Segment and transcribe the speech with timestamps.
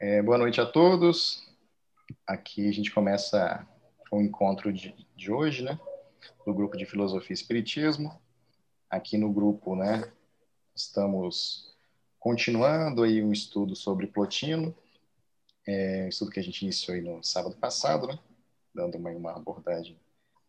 [0.00, 1.44] É, boa noite a todos.
[2.24, 3.66] Aqui a gente começa
[4.12, 5.76] o encontro de, de hoje, né?
[6.46, 8.16] Do grupo de Filosofia e Espiritismo.
[8.88, 10.08] Aqui no grupo, né?
[10.72, 11.76] Estamos
[12.20, 14.72] continuando aí um estudo sobre Plotino,
[15.66, 18.16] é, estudo que a gente iniciou aí no sábado passado, né?
[18.72, 19.98] Dando uma, uma abordagem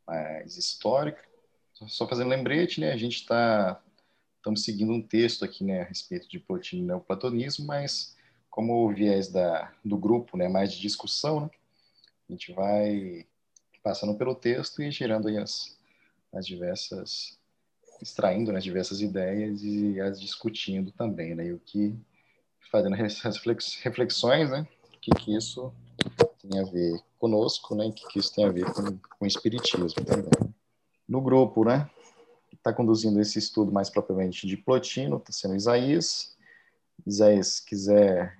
[0.05, 1.23] mais histórica.
[1.87, 2.91] Só fazendo lembrete, né?
[2.91, 3.81] A gente está
[4.37, 8.15] estamos seguindo um texto aqui, né, a respeito de Plotino e neoplatonismo, mas
[8.49, 11.49] como o viés da, do grupo, né, mais de discussão, né,
[12.29, 13.25] a gente vai
[13.83, 15.77] passando pelo texto e gerando aí as,
[16.33, 17.37] as diversas,
[18.01, 21.95] extraindo né, as diversas ideias e as discutindo também, né, e o que,
[22.71, 25.73] fazendo as reflexões, né, o que, que isso
[26.41, 29.27] tem a ver conosco, né, o que, que isso tem a ver com, com o
[29.27, 30.53] espiritismo também.
[31.07, 31.89] No grupo, né,
[32.53, 36.35] está conduzindo esse estudo mais propriamente de Plotino, está sendo Isaías.
[37.05, 38.38] Isaías quiser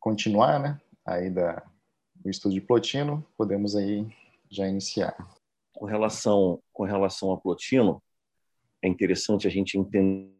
[0.00, 1.62] continuar, né, aí da,
[2.14, 4.06] do estudo de Plotino, podemos aí
[4.50, 5.16] já iniciar.
[5.72, 8.02] Com relação, com relação a Plotino,
[8.82, 10.32] é interessante a gente entender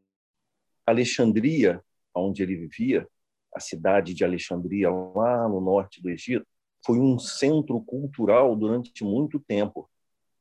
[0.86, 1.82] Alexandria,
[2.14, 3.06] onde ele vivia,
[3.54, 6.46] a cidade de Alexandria, lá no norte do Egito,
[6.84, 9.88] foi um centro cultural durante muito tempo,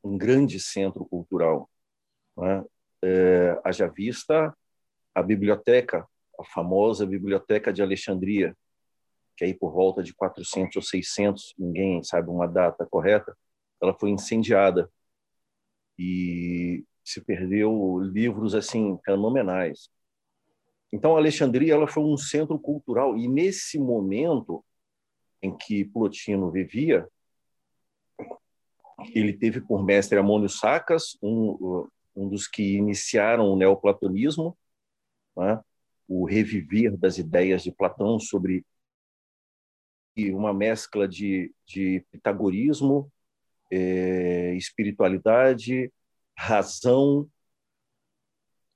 [0.03, 1.69] um grande centro cultural.
[2.37, 2.63] Né?
[3.03, 4.55] É, haja vista
[5.13, 6.07] a biblioteca,
[6.39, 8.55] a famosa biblioteca de Alexandria,
[9.37, 13.37] que aí por volta de 400 ou 600, ninguém sabe uma data correta,
[13.79, 14.91] ela foi incendiada
[15.97, 19.89] e se perdeu livros assim fenomenais.
[20.91, 24.65] Então Alexandria ela foi um centro cultural e nesse momento
[25.41, 27.07] em que Plotino vivia,
[29.13, 34.57] ele teve por mestre Amônio Sacas, um, um dos que iniciaram o neoplatonismo,
[35.35, 35.61] né?
[36.07, 38.65] o reviver das ideias de Platão sobre
[40.33, 43.11] uma mescla de, de pitagorismo,
[43.71, 45.91] é, espiritualidade,
[46.37, 47.29] razão,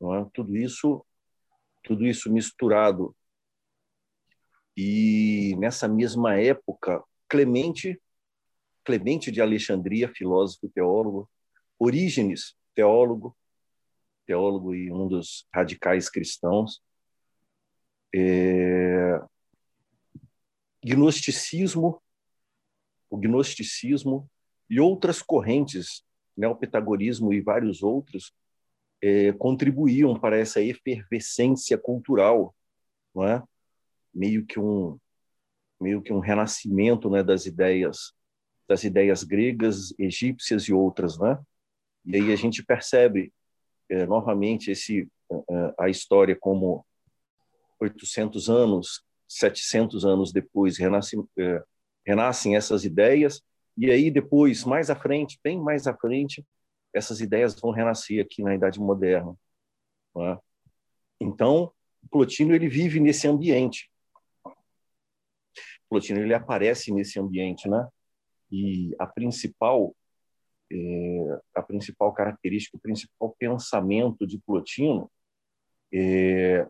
[0.02, 0.26] é?
[0.34, 1.06] tudo isso,
[1.84, 3.16] tudo isso misturado.
[4.76, 8.02] E nessa mesma época, Clemente,
[8.84, 11.30] Clemente de Alexandria, filósofo e teólogo,
[11.78, 13.36] Orígenes, teólogo,
[14.26, 16.82] teólogo e um dos radicais cristãos,
[18.14, 19.20] é,
[20.84, 22.02] gnosticismo,
[23.10, 24.30] o gnosticismo
[24.70, 26.04] e outras correntes,
[26.38, 26.48] né,
[27.34, 28.34] e vários outros,
[29.02, 32.56] é, contribuíam para essa efervescência cultural,
[33.14, 33.44] não é?
[34.14, 34.98] Meio que um
[35.80, 38.14] meio que um renascimento, né, das ideias
[38.68, 41.38] das ideias gregas, egípcias e outras, né?
[42.06, 43.34] E aí a gente percebe
[43.90, 46.86] é, novamente esse é, a história como
[47.80, 51.64] 800 anos 700 anos depois renascem, é,
[52.06, 53.42] renascem essas ideias
[53.78, 56.46] e aí depois mais à frente bem mais à frente
[56.94, 59.34] essas ideias vão renascer aqui na idade moderna
[60.18, 60.38] é?
[61.20, 61.72] então
[62.10, 63.90] Plotino ele vive nesse ambiente
[65.90, 67.88] Plotino ele aparece nesse ambiente né
[68.52, 69.96] e a principal
[70.70, 75.10] é, a principal característica o principal pensamento de Plotino
[75.94, 76.68] é,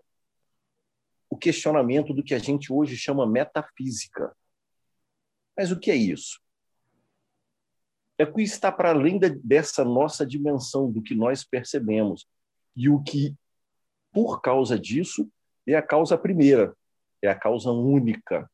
[1.31, 4.35] o questionamento do que a gente hoje chama metafísica.
[5.57, 6.41] Mas o que é isso?
[8.17, 12.27] É que está para além dessa nossa dimensão, do que nós percebemos.
[12.75, 13.33] E o que,
[14.11, 15.31] por causa disso,
[15.65, 16.75] é a causa primeira,
[17.21, 18.51] é a causa única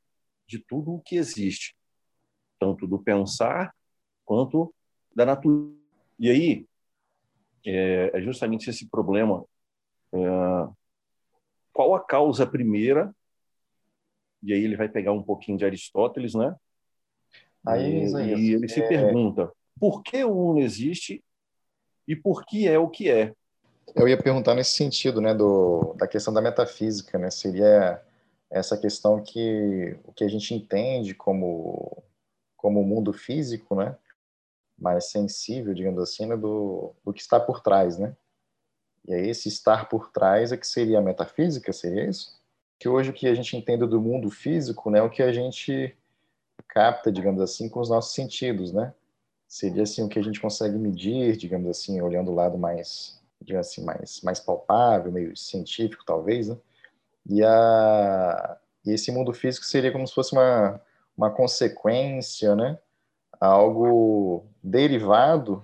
[0.47, 1.75] de tudo o que existe,
[2.59, 3.73] tanto do pensar
[4.23, 4.73] quanto
[5.15, 5.75] da natureza.
[6.19, 6.67] E aí,
[7.65, 9.43] é, é justamente esse problema
[10.13, 10.19] é,
[11.77, 13.15] qual a causa primeira,
[14.41, 16.55] e aí ele vai pegar um pouquinho de Aristóteles, né?
[17.63, 18.87] Aí, e, e ele se é...
[18.87, 21.23] pergunta por que o uno existe
[22.07, 23.31] e por que é o que é.
[23.95, 27.29] Eu ia perguntar nesse sentido, né, do, da questão da metafísica, né?
[27.29, 28.01] Seria
[28.49, 32.03] essa questão que o que a gente entende como
[32.55, 33.95] como mundo físico, né,
[34.79, 38.17] mais sensível, digamos assim, né, do, do que está por trás, né?
[39.07, 42.37] E aí esse estar por trás é que seria a metafísica, seria isso?
[42.79, 45.31] Que hoje o que a gente entende do mundo físico, né, é o que a
[45.31, 45.95] gente
[46.67, 48.93] capta, digamos assim, com os nossos sentidos, né?
[49.47, 53.67] Seria assim o que a gente consegue medir, digamos assim, olhando o lado mais, digamos
[53.67, 56.57] assim, mais mais palpável, meio científico talvez, né?
[57.29, 60.81] E a e esse mundo físico seria como se fosse uma
[61.17, 62.77] uma consequência, né?
[63.39, 65.63] Algo derivado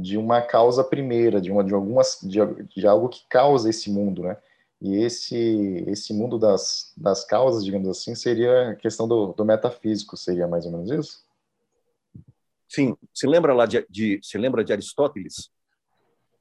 [0.00, 2.38] de uma causa primeira, de uma de algumas de,
[2.74, 4.36] de algo que causa esse mundo, né?
[4.80, 10.16] E esse, esse mundo das, das causas, digamos assim, seria a questão do, do metafísico,
[10.16, 11.24] seria mais ou menos isso?
[12.68, 12.96] Sim.
[13.14, 15.50] Se lembra lá de, de se lembra de Aristóteles?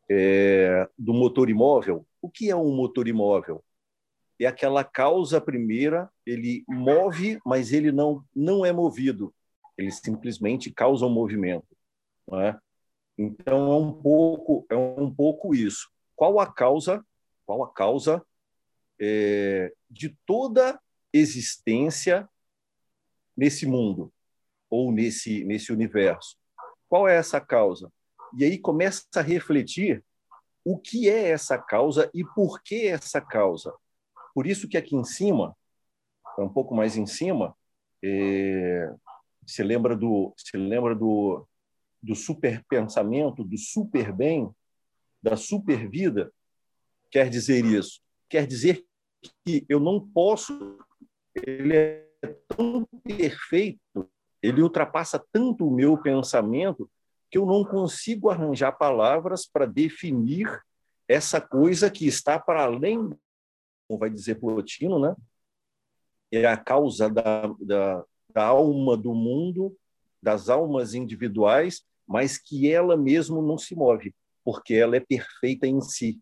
[0.10, 2.06] É, do motor imóvel.
[2.22, 3.64] O que é um motor imóvel?
[4.40, 9.34] É aquela causa primeira, ele move, mas ele não, não é movido.
[9.78, 11.68] Ele simplesmente causa um movimento.
[12.28, 12.60] Não é?
[13.18, 15.90] Então é um pouco é um pouco isso.
[16.16, 17.06] Qual a causa
[17.46, 18.26] qual a causa
[19.00, 20.80] é, de toda
[21.14, 22.28] existência
[23.36, 24.12] nesse mundo
[24.70, 26.38] ou nesse nesse universo.
[26.90, 27.92] Qual é essa causa?
[28.38, 30.04] E aí começa a refletir
[30.64, 33.74] o que é essa causa e por que essa causa.
[34.34, 35.56] Por isso que aqui em cima,
[36.38, 37.56] um pouco mais em cima,
[38.04, 38.94] é,
[39.46, 41.48] se lembra do se lembra do
[42.06, 44.50] do super pensamento, do super bem,
[45.22, 46.32] da super vida,
[47.10, 48.00] quer dizer isso?
[48.30, 48.86] Quer dizer
[49.44, 50.78] que eu não posso,
[51.34, 52.08] ele é
[52.48, 54.08] tão perfeito,
[54.42, 56.90] ele ultrapassa tanto o meu pensamento
[57.32, 60.48] que eu não consigo arranjar palavras para definir
[61.08, 63.10] essa coisa que está para além,
[63.88, 65.16] como vai dizer Plotino, né?
[66.32, 69.76] É a causa da, da, da alma do mundo,
[70.22, 74.14] das almas individuais, mas que ela mesmo não se move,
[74.44, 76.20] porque ela é perfeita em si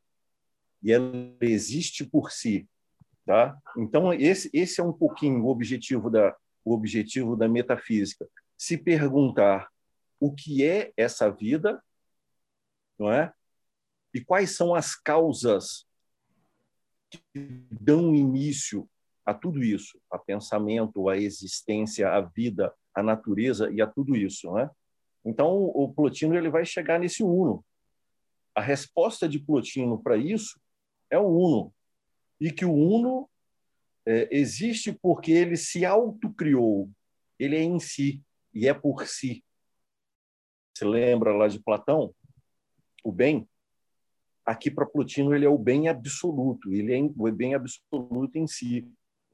[0.81, 2.68] e ela existe por si,
[3.25, 3.57] tá?
[3.77, 6.35] Então esse esse é um pouquinho o objetivo da
[6.65, 8.27] o objetivo da metafísica,
[8.57, 9.69] se perguntar
[10.19, 11.83] o que é essa vida,
[12.97, 13.33] não é?
[14.13, 15.85] E quais são as causas
[17.09, 17.19] que
[17.69, 18.89] dão início
[19.25, 24.47] a tudo isso, a pensamento, a existência, a vida, a natureza e a tudo isso,
[24.47, 24.69] não é?
[25.25, 27.64] Então o Plotino ele vai chegar nesse uno.
[28.56, 30.60] A resposta de Plotino para isso
[31.10, 31.74] é o uno.
[32.40, 33.30] E que o uno
[34.06, 36.90] é, existe porque ele se autocriou.
[37.40, 38.22] Ele é em si
[38.54, 39.44] e é por si.
[40.74, 42.14] Você lembra lá de Platão?
[43.04, 43.48] O bem?
[44.46, 48.86] Aqui para Plotino ele é o bem absoluto, ele é o bem absoluto em si,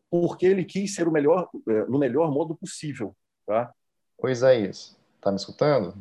[0.09, 3.15] porque ele quis ser o melhor é, no melhor modo possível,
[3.45, 3.74] tá?
[4.19, 4.98] Pois é isso.
[5.21, 5.94] Tá me escutando?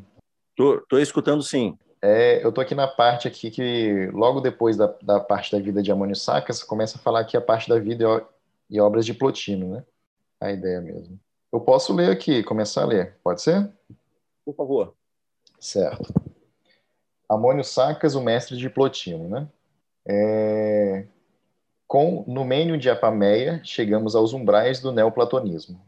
[0.57, 1.77] Tô, tô escutando sim.
[2.01, 5.83] É, eu tô aqui na parte aqui que, logo depois da, da parte da vida
[5.83, 8.05] de Amônio Sacas, começa a falar aqui a parte da vida
[8.71, 9.85] e, e obras de Plotino, né?
[10.41, 11.19] A ideia mesmo.
[11.53, 13.69] Eu posso ler aqui, começar a ler, pode ser?
[14.45, 14.95] Por favor.
[15.59, 16.13] Certo.
[17.29, 19.49] Amônio Sacas, o mestre de Plotino, né?
[20.07, 21.07] É...
[21.87, 25.81] Com Numênio de Apameia, chegamos aos umbrais do neoplatonismo.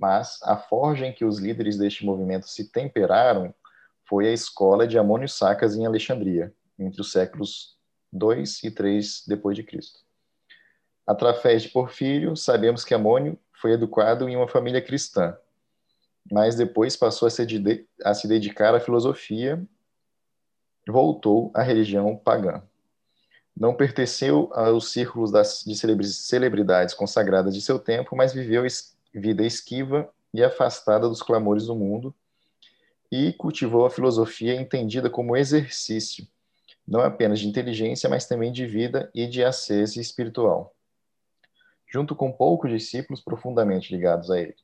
[0.00, 3.54] Mas a forja em que os líderes deste movimento se temperaram
[4.08, 7.76] foi a escola de Amônio Sacas em Alexandria, entre os séculos
[8.10, 10.00] 2 e 3 depois de Cristo.
[11.06, 15.36] Através de Porfírio, sabemos que Amônio foi educado em uma família cristã,
[16.32, 17.46] mas depois passou a se,
[18.02, 19.62] a se dedicar à filosofia,
[20.88, 22.62] voltou à religião pagã.
[23.54, 28.64] Não pertenceu aos círculos das, de celebridades consagradas de seu tempo, mas viveu
[29.12, 32.14] vida esquiva e afastada dos clamores do mundo,
[33.10, 36.26] e cultivou a filosofia entendida como exercício,
[36.86, 40.74] não apenas de inteligência, mas também de vida e de ascese espiritual.
[41.92, 44.56] Junto com poucos discípulos profundamente ligados a ele.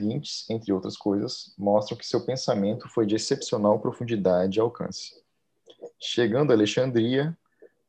[0.00, 5.22] Vintes, entre outras coisas, mostram que seu pensamento foi de excepcional profundidade e alcance.
[6.00, 7.36] Chegando a Alexandria,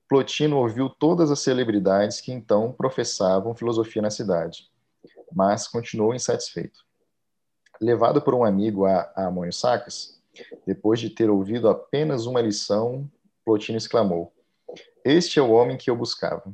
[0.08, 4.70] Plotino ouviu todas as celebridades que então professavam filosofia na cidade,
[5.32, 6.86] mas continuou insatisfeito.
[7.79, 10.22] Levado por um amigo a, a Amônio Sacas,
[10.65, 13.10] depois de ter ouvido apenas uma lição,
[13.44, 14.34] Plotino exclamou:
[15.03, 16.53] Este é o homem que eu buscava.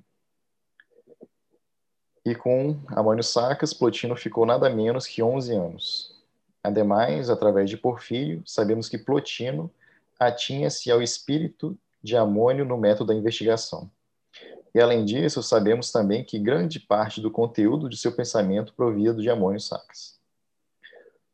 [2.24, 6.22] E com Amônio Sacas, Plotino ficou nada menos que 11 anos.
[6.64, 9.72] Ademais, através de Porfírio, sabemos que Plotino
[10.20, 13.90] atinha-se ao espírito de Amônio no método da investigação.
[14.74, 19.30] E além disso, sabemos também que grande parte do conteúdo de seu pensamento provia de
[19.30, 20.20] Amônio Sacas.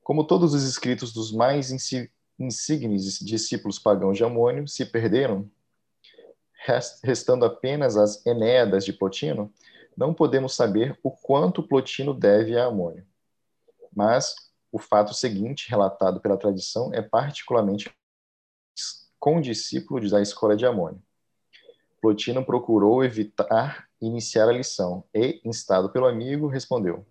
[0.04, 1.72] Como todos os escritos dos mais
[2.40, 5.50] insígnes discípulos pagãos de Amônio se perderam,
[7.04, 9.54] restando apenas as Enéadas de Plotino,
[9.96, 13.06] não podemos saber o quanto Plotino deve a Amônio.
[13.96, 14.36] Mas
[14.72, 17.92] o fato seguinte, relatado pela tradição, é particularmente
[19.20, 21.02] condiscípulo da escola de Amônio.
[22.08, 27.06] Plotino procurou evitar iniciar a lição e, instado pelo amigo, respondeu: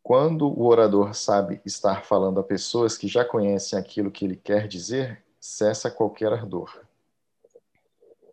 [0.00, 4.68] quando o orador sabe estar falando a pessoas que já conhecem aquilo que ele quer
[4.68, 6.86] dizer, cessa qualquer ardor.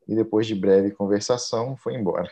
[0.07, 2.29] e depois de breve conversação foi embora.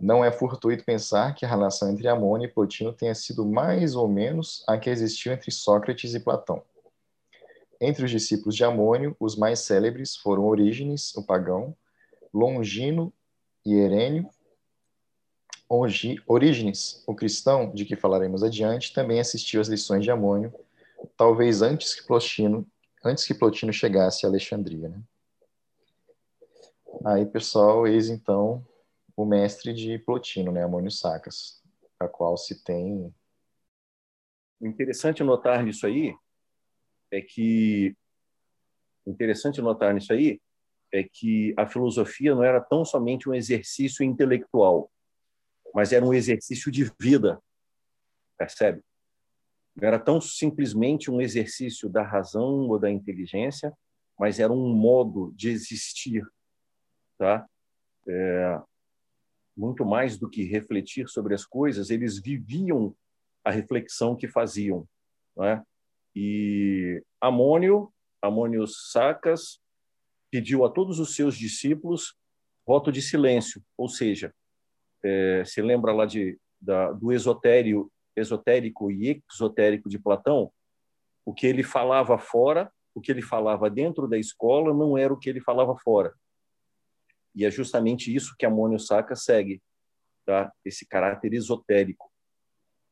[0.00, 4.06] Não é fortuito pensar que a relação entre Amônio e Plotino tenha sido mais ou
[4.06, 6.62] menos a que existiu entre Sócrates e Platão.
[7.80, 11.76] Entre os discípulos de Amônio, os mais célebres foram Orígenes, o pagão,
[12.32, 13.12] Longino
[13.64, 14.28] e Herênio.
[15.68, 20.54] Orígenes, o cristão, de que falaremos adiante, também assistiu às lições de Amônio,
[21.16, 22.64] talvez antes que Plotino,
[23.04, 24.88] antes que Plotino chegasse a Alexandria.
[24.88, 25.00] Né?
[27.04, 28.64] Aí, pessoal, eis então
[29.16, 31.60] o mestre de Plotino, né, Amônio Sacas,
[31.98, 33.12] a qual se tem.
[34.60, 36.14] Interessante notar nisso aí
[37.16, 37.96] é que
[39.06, 40.40] interessante notar nisso aí
[40.92, 44.90] é que a filosofia não era tão somente um exercício intelectual,
[45.74, 47.40] mas era um exercício de vida,
[48.38, 48.82] percebe?
[49.74, 53.76] Não era tão simplesmente um exercício da razão ou da inteligência,
[54.18, 56.26] mas era um modo de existir,
[57.18, 57.46] tá?
[58.08, 58.60] É,
[59.56, 62.94] muito mais do que refletir sobre as coisas, eles viviam
[63.44, 64.86] a reflexão que faziam.
[65.36, 65.62] Né?
[66.16, 67.92] E Amônio,
[68.22, 69.60] Amônio Sacas,
[70.30, 72.16] pediu a todos os seus discípulos
[72.66, 74.34] voto de silêncio, ou seja,
[75.04, 80.50] é, se lembra lá de, da, do esotérico, esotérico e exotérico de Platão,
[81.24, 85.18] o que ele falava fora, o que ele falava dentro da escola não era o
[85.18, 86.14] que ele falava fora.
[87.34, 89.62] E é justamente isso que Amônio Saca segue,
[90.24, 90.50] tá?
[90.64, 92.10] esse caráter esotérico.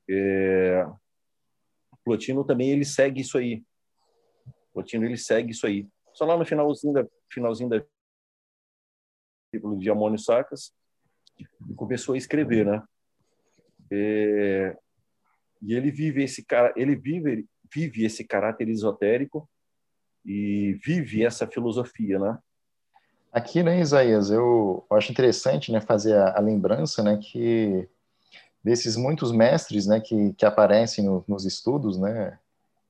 [0.08, 0.86] É...
[2.04, 3.64] Plotino também ele segue isso aí.
[4.72, 5.88] Plotino ele segue isso aí.
[6.12, 7.84] Só lá no finalzinho da finalzinho da
[9.78, 10.72] de Amônio Sacas
[11.76, 12.82] começou a escrever, né?
[13.90, 14.76] É...
[15.62, 19.48] E ele vive esse cara, ele vive vive esse caráter esotérico
[20.24, 22.38] e vive essa filosofia, né?
[23.32, 27.88] Aqui, né, Isaías, eu acho interessante, né, fazer a, a lembrança, né, que
[28.64, 32.38] desses muitos mestres, né, que, que aparecem no, nos estudos, né,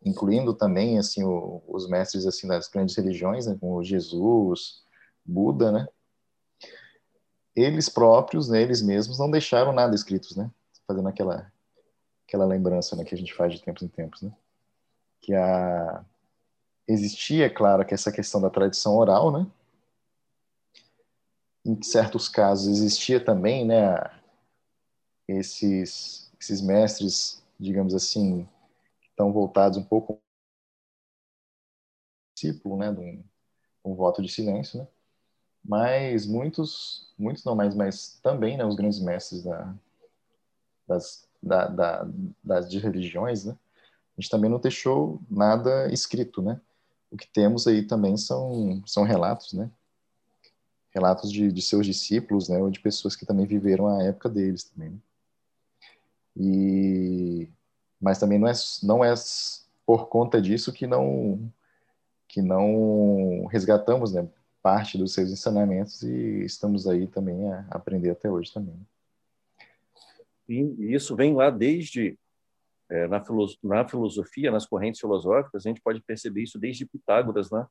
[0.04, 4.84] incluindo também, assim, o, os mestres, assim, das grandes religiões, né, como Jesus,
[5.24, 5.88] Buda, né,
[7.56, 10.48] eles próprios, né, eles mesmos não deixaram nada escritos, né,
[10.86, 11.52] fazendo aquela
[12.26, 14.32] aquela lembrança, né, que a gente faz de tempos em tempos, né,
[15.20, 16.04] que a
[16.86, 19.46] existia, claro, que essa questão da tradição oral, né,
[21.64, 23.96] em certos casos existia também, né,
[25.28, 28.48] esses, esses mestres, digamos assim,
[29.02, 30.20] estão voltados um pouco
[32.34, 33.24] discípulo, né, de um,
[33.84, 34.88] um, voto de silêncio, né,
[35.64, 39.74] mas muitos, muitos não mais, mas também, né, os grandes mestres da,
[40.86, 42.08] das, da, da,
[42.42, 43.56] das de religiões, né,
[44.16, 46.60] a gente também não deixou nada escrito, né,
[47.10, 49.70] o que temos aí também são, são relatos, né,
[50.90, 54.64] relatos de, de, seus discípulos, né, ou de pessoas que também viveram a época deles
[54.64, 54.90] também.
[54.90, 54.98] Né?
[56.36, 57.48] E
[58.00, 59.14] mas também não é não é
[59.86, 61.52] por conta disso que não
[62.28, 64.28] que não resgatamos, né,
[64.60, 68.74] parte dos seus ensinamentos e estamos aí também a aprender até hoje também.
[70.48, 72.18] E isso vem lá desde
[72.90, 73.22] é, na,
[73.88, 77.66] filosofia, nas correntes filosóficas, a gente pode perceber isso desde Pitágoras, né?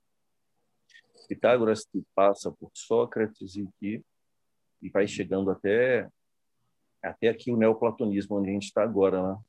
[1.28, 4.04] Pitágoras que passa por Sócrates e que
[4.82, 6.10] e vai chegando até
[7.04, 9.40] até aqui o neoplatonismo onde a gente está agora, né?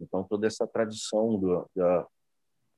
[0.00, 2.06] Então toda essa tradição do, da,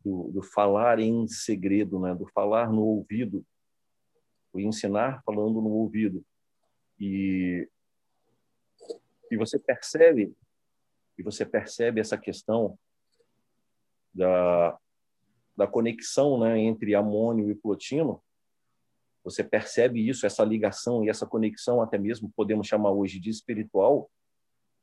[0.05, 2.15] do, do, falar em segredo, né?
[2.15, 3.45] Do falar no ouvido,
[4.53, 6.25] o ensinar falando no ouvido
[7.01, 7.69] e
[9.31, 10.37] e você percebe
[11.17, 12.79] e você percebe essa questão
[14.15, 14.79] da
[15.57, 18.23] da conexão né, entre amônio e plotino,
[19.25, 24.11] você percebe isso, essa ligação e essa conexão, até mesmo podemos chamar hoje de espiritual,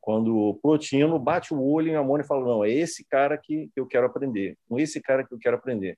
[0.02, 3.86] quando Plotino bate o olho em Amônio e fala: Não, é esse cara que, eu
[3.86, 5.98] quero aprender, com esse cara que eu quero aprender.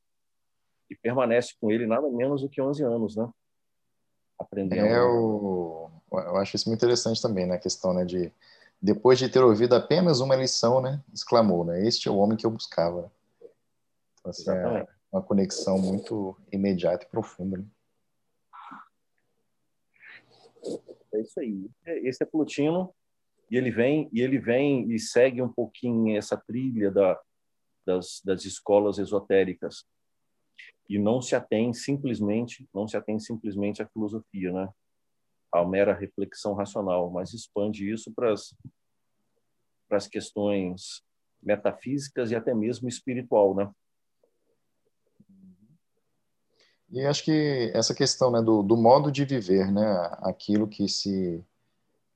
[0.89, 3.29] E permanece com ele nada menos do que 11 anos, né?
[4.37, 4.85] Aprendendo.
[4.85, 7.55] É, eu, eu acho isso muito interessante também, né?
[7.55, 8.33] A questão né, de,
[8.81, 11.01] depois de ter ouvido apenas uma lição, né?
[11.13, 11.87] Exclamou, né?
[11.87, 13.09] Este é o homem que eu buscava.
[14.19, 17.59] Então, assim, é uma conexão muito imediata e profunda.
[17.59, 17.65] Né?
[21.13, 21.69] É isso aí.
[21.85, 22.93] É, esse é Plutino
[23.49, 27.19] e ele vem e ele vem e segue um pouquinho essa trilha da,
[27.85, 29.85] das, das escolas esotéricas
[30.89, 34.69] e não se atém simplesmente não se atém simplesmente à filosofia, né?
[35.51, 38.55] A mera reflexão racional, mas expande isso para as
[39.87, 41.03] para as questões
[41.43, 43.69] metafísicas e até mesmo espiritual, né?
[46.91, 49.83] E acho que essa questão né, do, do modo de viver, né,
[50.21, 51.43] aquilo que se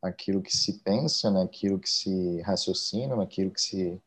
[0.01, 4.01] aquilo que se pensa, né, aquilo que se raciocina, aquilo que se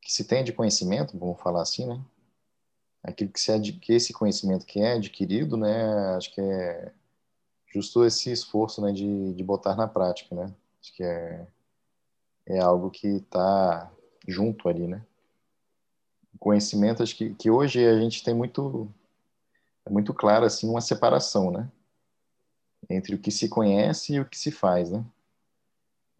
[0.00, 2.00] que se tem de conhecimento, vamos falar assim, né?
[3.02, 6.16] Aquilo que, se que esse conhecimento que é adquirido, né?
[6.16, 6.92] Acho que é
[7.66, 10.54] justo esse esforço, né, de, de botar na prática, né?
[10.80, 11.46] Acho que é
[12.46, 13.90] é algo que está
[14.26, 15.04] junto ali, né?
[16.38, 18.88] Conhecimento, acho que, que hoje a gente tem muito
[19.86, 21.70] é muito claro assim uma separação, né?
[22.90, 25.04] Entre o que se conhece e o que se faz, né?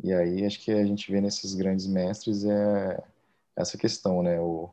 [0.02, 3.02] E aí acho que a gente vê nesses grandes mestres é
[3.56, 4.40] essa questão, né?
[4.40, 4.70] O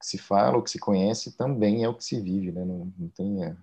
[0.00, 2.64] que se fala, o que se conhece também é o que se vive, né?
[2.64, 3.56] Não, não tem é,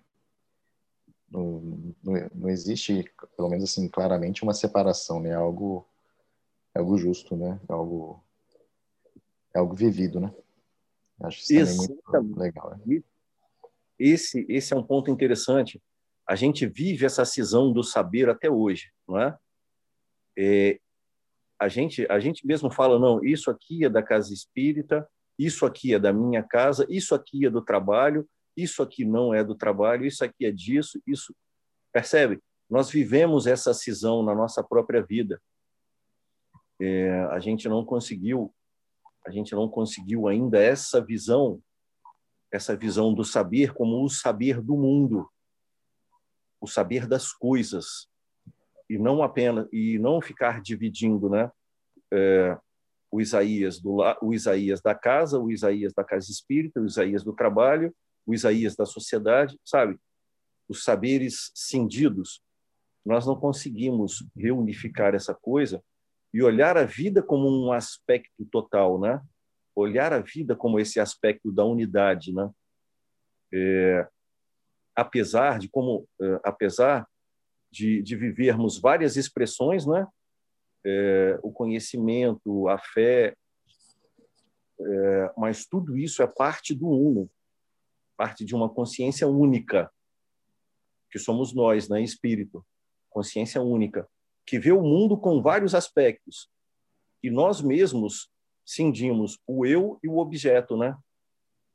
[1.30, 5.30] não, não, existe, pelo menos assim, claramente uma separação, né?
[5.30, 5.86] É algo
[6.74, 7.60] é algo justo, né?
[7.68, 8.24] É algo
[9.54, 10.34] é algo vivido, né?
[11.20, 12.78] Acho isso, isso também muito legal.
[12.86, 13.04] Né?
[14.00, 15.82] Esse esse é um ponto interessante.
[16.28, 19.38] A gente vive essa cisão do saber até hoje, não é?
[20.38, 20.80] é
[21.60, 25.94] a gente a gente mesmo fala não, isso aqui é da casa espírita, isso aqui
[25.94, 30.06] é da minha casa, isso aqui é do trabalho, isso aqui não é do trabalho,
[30.06, 31.36] isso aqui é disso, isso
[31.92, 32.40] percebe?
[32.70, 35.42] Nós vivemos essa cisão na nossa própria vida.
[36.80, 38.54] É, a gente não conseguiu
[39.26, 41.62] a gente não conseguiu ainda essa visão
[42.52, 45.30] essa visão do saber como o saber do mundo
[46.60, 48.08] o saber das coisas
[48.90, 51.52] e não apenas e não ficar dividindo, né?
[52.12, 52.58] É,
[53.12, 57.34] o Isaías do o Isaías da casa, o Isaías da casa espírita, o Isaías do
[57.34, 59.98] trabalho, o Isaías da sociedade, sabe?
[60.68, 62.42] Os saberes cindidos.
[63.06, 65.82] Nós não conseguimos reunificar essa coisa
[66.34, 69.22] e olhar a vida como um aspecto total, né?
[69.80, 72.52] Olhar a vida como esse aspecto da unidade, né?
[73.54, 74.08] É,
[74.94, 77.08] apesar de como, é, apesar
[77.72, 80.06] de, de vivermos várias expressões, né?
[80.86, 83.36] É, o conhecimento, a fé,
[84.82, 87.30] é, mas tudo isso é parte do uno,
[88.18, 89.90] parte de uma consciência única,
[91.10, 92.02] que somos nós, né?
[92.02, 92.66] Espírito,
[93.10, 94.06] consciência única,
[94.46, 96.50] que vê o mundo com vários aspectos.
[97.24, 98.30] E nós mesmos
[98.70, 100.96] cindimos o eu e o objeto, né?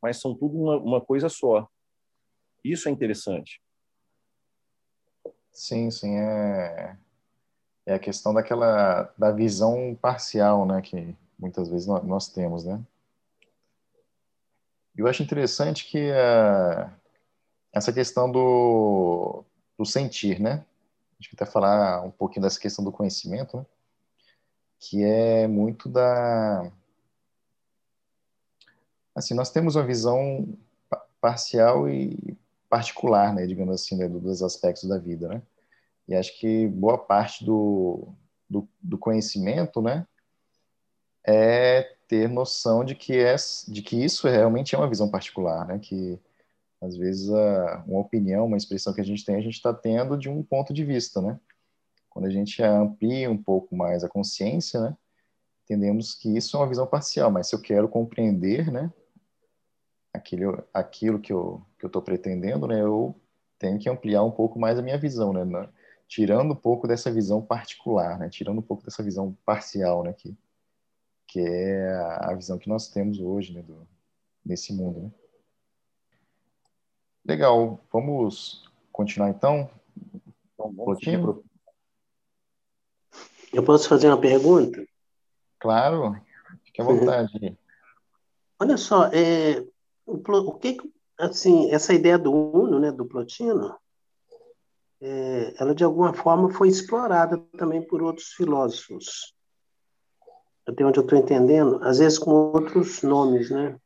[0.01, 1.69] Mas são tudo uma, uma coisa só.
[2.63, 3.61] Isso é interessante.
[5.53, 6.97] Sim, sim, é,
[7.85, 12.81] é a questão daquela da visão parcial, né, que muitas vezes nós, temos, né?
[14.97, 16.91] Eu acho interessante que uh,
[17.73, 19.45] essa questão do,
[19.77, 20.65] do sentir, né?
[21.19, 23.67] A gente até falar um pouquinho dessa questão do conhecimento, né?
[24.79, 26.71] que é muito da
[29.15, 30.49] assim nós temos uma visão
[31.21, 32.37] parcial e
[32.69, 35.43] particular, né, digamos assim, né, dos aspectos da vida, né?
[36.07, 38.09] E acho que boa parte do,
[38.51, 40.07] do, do, conhecimento, né,
[41.27, 43.37] é ter noção de que é
[43.69, 45.79] de que isso realmente é uma visão particular, né?
[45.79, 46.19] Que
[46.81, 50.19] às vezes a, uma opinião, uma expressão que a gente tem, a gente está tendo
[50.19, 51.39] de um ponto de vista, né?
[52.11, 54.97] Quando a gente amplia um pouco mais a consciência, né?
[55.65, 58.93] Entendemos que isso é uma visão parcial, mas se eu quero compreender, né?
[60.15, 63.15] Aquilo, aquilo que eu que eu estou pretendendo, né, eu
[63.59, 65.69] tenho que ampliar um pouco mais a minha visão, né, né,
[66.07, 70.37] tirando um pouco dessa visão particular, né, tirando um pouco dessa visão parcial, né, que
[71.27, 73.87] que é a visão que nós temos hoje, né, do,
[74.45, 75.11] nesse mundo, né.
[77.27, 79.69] Legal, vamos continuar então.
[80.53, 80.73] então
[83.53, 84.87] eu posso fazer uma pergunta?
[85.59, 86.15] Claro,
[86.65, 87.59] fique à vontade.
[88.61, 89.65] Olha só, é,
[90.07, 90.77] o, o que,
[91.19, 93.77] assim, essa ideia do Uno, né, do Plotino,
[95.01, 99.35] é, ela de alguma forma foi explorada também por outros filósofos.
[100.67, 103.79] Até onde eu estou entendendo, às vezes com outros nomes, né?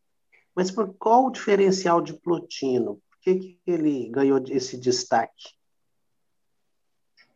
[0.55, 3.01] Mas por qual o diferencial de Plotino?
[3.11, 5.57] Por que, que ele ganhou esse destaque?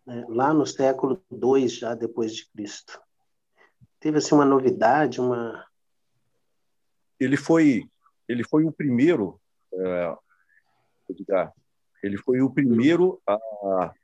[0.09, 3.01] É, lá no século II, já depois de Cristo.
[4.01, 5.65] Teve assim uma novidade, uma.
[7.19, 7.89] Ele foi
[8.29, 9.41] ele foi o primeiro,
[9.75, 10.17] é,
[12.03, 13.95] ele foi o primeiro a,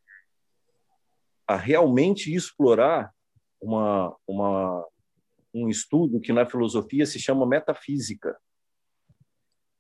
[1.47, 3.13] a realmente explorar
[3.61, 4.87] uma, uma,
[5.53, 8.39] um estudo que na filosofia se chama metafísica.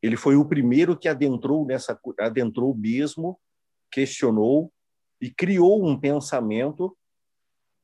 [0.02, 3.38] Ele foi o primeiro que adentrou nessa, adentrou mesmo,
[3.90, 4.72] questionou
[5.20, 6.96] e criou um pensamento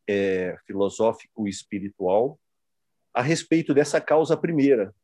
[0.08, 2.38] é, filosófico espiritual
[3.12, 4.94] a respeito dessa causa primeira,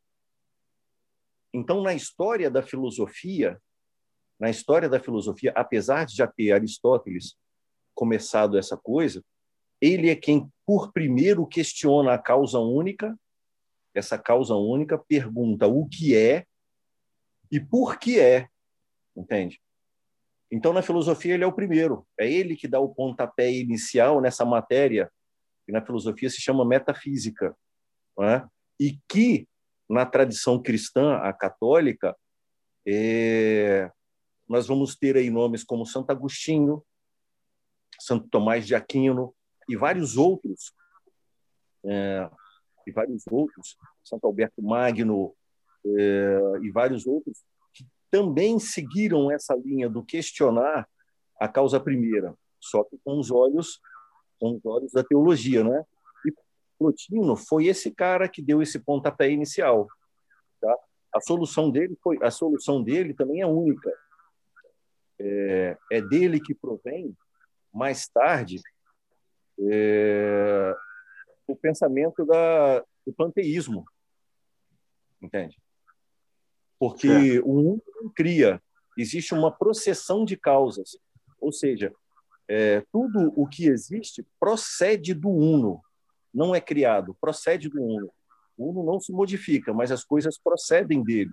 [1.53, 3.61] então, na história da filosofia,
[4.39, 7.35] na história da filosofia, apesar de já ter Aristóteles
[7.93, 9.23] começado essa coisa,
[9.79, 13.17] ele é quem, por primeiro, questiona a causa única,
[13.93, 16.45] essa causa única pergunta o que é
[17.51, 18.47] e por que é,
[19.15, 19.61] entende?
[20.49, 22.05] Então, na filosofia, ele é o primeiro.
[22.17, 25.11] É ele que dá o pontapé inicial nessa matéria,
[25.65, 27.55] que na filosofia se chama metafísica.
[28.19, 28.43] É?
[28.79, 29.47] E que,
[29.91, 32.15] na tradição cristã, a católica,
[32.87, 33.91] é...
[34.47, 36.83] nós vamos ter aí nomes como Santo Agostinho,
[37.99, 39.35] Santo Tomás de Aquino
[39.67, 40.73] e vários outros,
[41.85, 42.29] é...
[42.87, 45.35] e vários outros, Santo Alberto Magno
[45.85, 46.39] é...
[46.63, 47.43] e vários outros
[48.09, 50.87] também seguiram essa linha do questionar
[51.39, 53.79] a causa primeira, só que com os olhos
[54.39, 55.85] com os olhos da teologia, né?
[56.81, 59.87] Plotino foi esse cara que deu esse pontapé inicial,
[60.59, 60.77] tá?
[61.13, 63.91] A solução dele foi a solução dele também é única.
[65.19, 67.15] É, é dele que provém
[67.71, 68.59] mais tarde
[69.59, 70.75] é,
[71.45, 73.85] o pensamento da, do panteísmo,
[75.21, 75.61] entende?
[76.81, 77.39] porque é.
[77.41, 78.59] o mundo não cria,
[78.97, 80.97] existe uma processão de causas,
[81.39, 81.93] ou seja,
[82.47, 85.79] é, tudo o que existe procede do uno,
[86.33, 88.11] não é criado, procede do uno.
[88.57, 91.31] O uno não se modifica, mas as coisas procedem dele.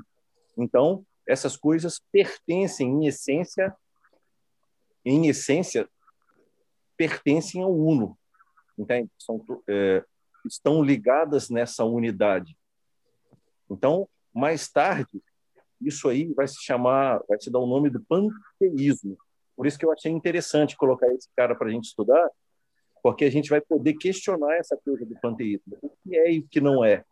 [0.57, 3.77] Então, essas coisas pertencem, em essência,
[5.05, 5.89] em essência,
[6.97, 8.19] pertencem ao uno,
[8.77, 9.11] entende?
[9.19, 10.05] São, é,
[10.47, 12.57] estão ligadas nessa unidade.
[13.71, 15.23] Então, mais tarde,
[15.81, 19.17] isso aí vai se chamar, vai se dar o nome do panteísmo.
[19.55, 22.29] Por isso que eu achei interessante colocar esse cara para a gente estudar,
[23.09, 25.79] porque a gente vai poder questionar essa coisa do panteísmo.
[25.81, 27.03] O que é e o que não é?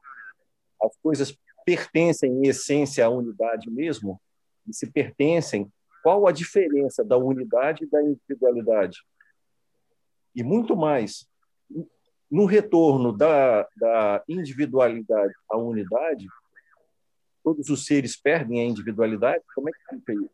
[0.82, 4.20] As coisas pertencem, em essência, à unidade mesmo?
[4.68, 8.98] E se pertencem, qual a diferença da unidade e da individualidade?
[10.34, 11.26] E muito mais,
[12.30, 16.26] no retorno da, da individualidade à unidade,
[17.42, 20.30] todos os seres perdem a individualidade, como é que fica isso?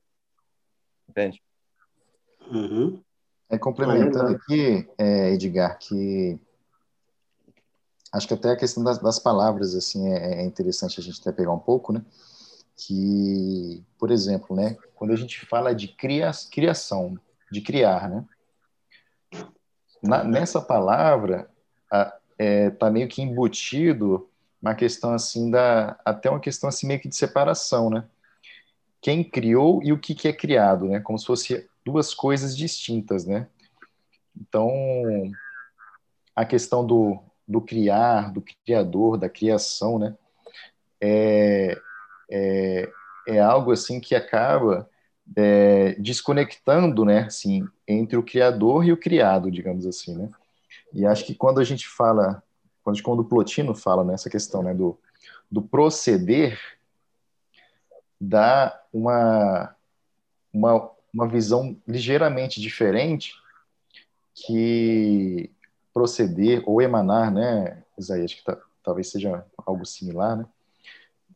[1.09, 1.41] Entende?
[2.51, 3.01] Uhum.
[3.53, 6.41] É, complementando aqui, é, Edgar, que
[8.11, 11.31] acho que até a questão das, das palavras assim é, é, interessante a gente até
[11.31, 12.03] pegar um pouco, né?
[12.75, 17.19] Que, por exemplo, né, quando a gente fala de cria, criação,
[17.51, 18.25] de criar, né?
[20.03, 21.51] Na, nessa palavra
[21.85, 24.31] está é, tá meio que embutido
[24.63, 28.05] uma questão assim da até uma questão assim meio que de separação, né?
[28.99, 31.01] Quem criou e o que, que é criado, né?
[31.01, 33.49] Como se fosse duas coisas distintas, né?
[34.37, 34.71] Então,
[36.35, 40.17] a questão do, do criar, do criador, da criação, né?
[41.01, 41.77] É,
[42.31, 42.89] é,
[43.27, 44.89] é algo assim que acaba
[45.37, 47.25] é, desconectando, né?
[47.25, 50.31] Assim, entre o criador e o criado, digamos assim, né?
[50.93, 52.43] E acho que quando a gente fala
[52.83, 54.99] quando, quando o Plotino fala nessa questão né, do,
[55.51, 56.59] do proceder,
[58.21, 59.75] dá uma,
[60.53, 63.35] uma, uma visão ligeiramente diferente
[64.35, 65.51] que
[65.93, 70.47] proceder ou emanar, né, Isaías, que tá, talvez seja algo similar, né,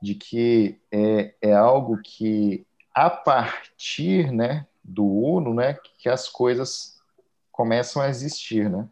[0.01, 6.99] de que é, é algo que a partir, né, do uno, né, que as coisas
[7.53, 8.89] começam a existir, né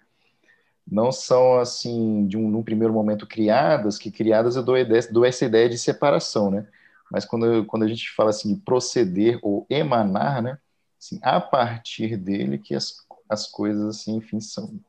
[0.91, 4.77] não são assim de um num primeiro momento criadas, que criadas eu dou,
[5.11, 6.67] dou essa ideia de separação, né?
[7.11, 10.59] Mas quando, quando a gente fala assim de proceder ou emanar, né?
[11.05, 12.97] Assim, a partir dele que as,
[13.29, 14.81] as coisas assim, enfim, são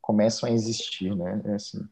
[0.00, 1.40] começam a existir, né?
[1.44, 1.88] É assim,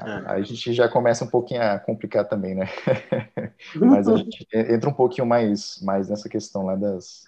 [0.00, 0.30] é.
[0.30, 2.64] Aí a gente já começa um pouquinho a complicar também, né?
[3.76, 7.24] Mas a gente entra um pouquinho mais, mais nessa questão lá das,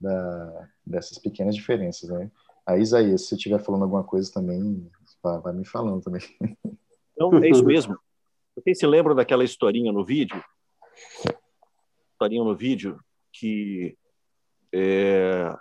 [0.00, 2.30] da, dessas pequenas diferenças, né?
[2.64, 4.88] Aí, Isaías, se você estiver falando alguma coisa também,
[5.22, 6.22] vai me falando também.
[7.12, 7.98] Então, é isso mesmo.
[8.56, 10.42] Vocês se lembram daquela historinha no vídeo?
[12.12, 12.98] Historinha no vídeo
[13.32, 13.96] que
[14.72, 15.54] é,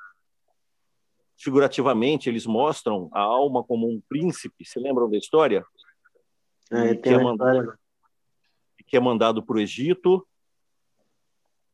[1.38, 4.66] figurativamente eles mostram a alma como um príncipe.
[4.66, 5.66] Se lembram da história?
[6.72, 7.74] É, que, é mandado,
[8.88, 10.26] que é mandado para o Egito,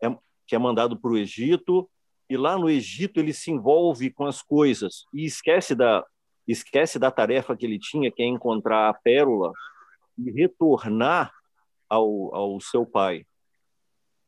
[0.01, 0.09] é,
[0.47, 1.89] que é mandado para o Egito
[2.29, 6.05] e lá no Egito ele se envolve com as coisas e esquece da
[6.47, 9.51] esquece da tarefa que ele tinha, que é encontrar a pérola
[10.17, 11.33] e retornar
[11.89, 13.25] ao, ao seu pai.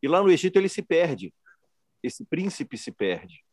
[0.04, 1.34] E lá no Egito ele se perde,
[2.02, 3.44] esse príncipe se perde,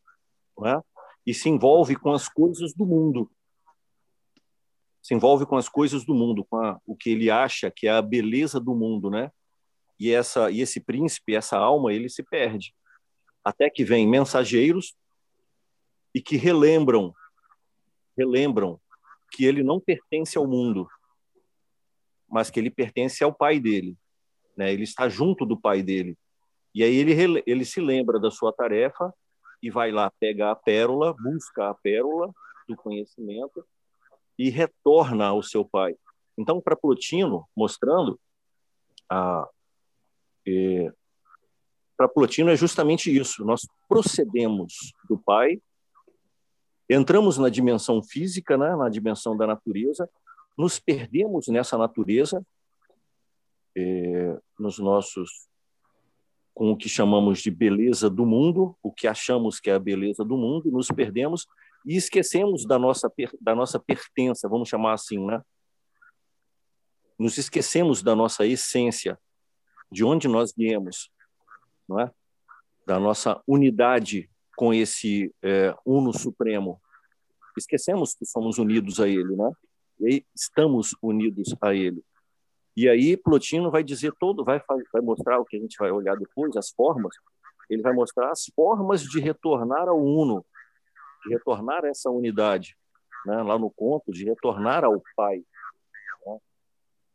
[0.64, 0.80] é?
[1.26, 3.30] e se envolve com as coisas do mundo.
[5.02, 7.90] Se envolve com as coisas do mundo, com a, o que ele acha que é
[7.90, 9.30] a beleza do mundo, né?
[9.98, 12.74] E essa e esse príncipe, essa alma, ele se perde.
[13.44, 14.96] até que vem mensageiros
[16.12, 17.14] e que relembram,
[18.18, 18.80] relembram
[19.30, 20.88] que ele não pertence ao mundo,
[22.28, 23.96] mas que ele pertence ao pai dele,
[24.56, 24.72] né?
[24.72, 26.16] Ele está junto do pai dele.
[26.76, 29.10] E aí ele ele se lembra da sua tarefa
[29.62, 32.30] e vai lá pegar a pérola, busca a pérola
[32.68, 33.66] do conhecimento
[34.38, 35.96] e retorna ao seu pai.
[36.36, 38.20] Então, para Plotino, mostrando
[40.46, 40.92] é,
[41.96, 43.42] para Plotino é justamente isso.
[43.42, 45.58] Nós procedemos do pai,
[46.90, 50.06] entramos na dimensão física, né, na dimensão da natureza,
[50.58, 52.46] nos perdemos nessa natureza,
[53.74, 55.48] é, nos nossos
[56.56, 60.24] com o que chamamos de beleza do mundo, o que achamos que é a beleza
[60.24, 61.46] do mundo, nos perdemos
[61.84, 65.42] e esquecemos da nossa da nossa pertença, vamos chamar assim, né?
[67.18, 69.18] Nos esquecemos da nossa essência,
[69.92, 71.10] de onde nós viemos,
[71.86, 72.10] não é?
[72.86, 76.80] Da nossa unidade com esse é, Uno Supremo.
[77.54, 79.52] Esquecemos que somos unidos a Ele, né?
[80.00, 82.02] E estamos unidos a Ele.
[82.76, 84.60] E aí Plotino vai dizer todo, vai,
[84.92, 87.16] vai mostrar o que a gente vai olhar depois, as formas.
[87.70, 90.44] Ele vai mostrar as formas de retornar ao uno,
[91.24, 92.76] de retornar a essa unidade,
[93.24, 93.42] né?
[93.42, 95.42] lá no conto, de retornar ao Pai.
[96.26, 96.38] Né?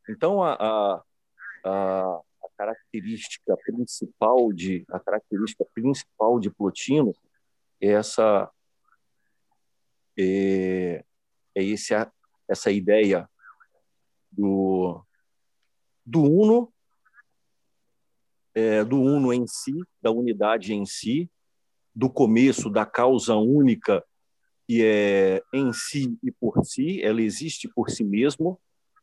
[0.10, 1.04] Então a, a,
[1.64, 7.14] a, a, característica principal de a característica principal de Plotino
[7.80, 8.52] é essa
[10.18, 11.06] é,
[11.56, 11.94] é esse,
[12.48, 13.30] essa ideia
[14.32, 15.04] do
[16.12, 16.74] do uno,
[18.54, 19.72] é, do uno em si,
[20.02, 21.32] da unidade em si,
[21.96, 24.04] do começo da causa única
[24.68, 28.60] que é em si e por si, ela existe por si mesmo,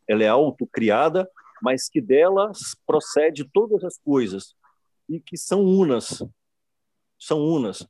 [0.06, 1.30] ela é autocriada,
[1.62, 4.54] mas que delas procede todas as coisas
[5.08, 6.22] e que são unas,
[7.18, 7.86] são unas.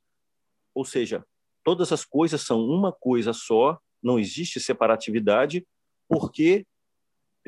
[0.73, 1.25] Ou seja,
[1.63, 5.65] todas as coisas são uma coisa só, não existe separatividade,
[6.07, 6.65] porque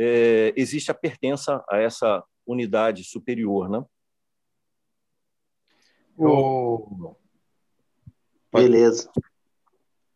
[0.02, 3.84] é, existe a pertença a essa unidade superior, né?
[6.18, 7.18] Eu...
[8.52, 9.10] Beleza.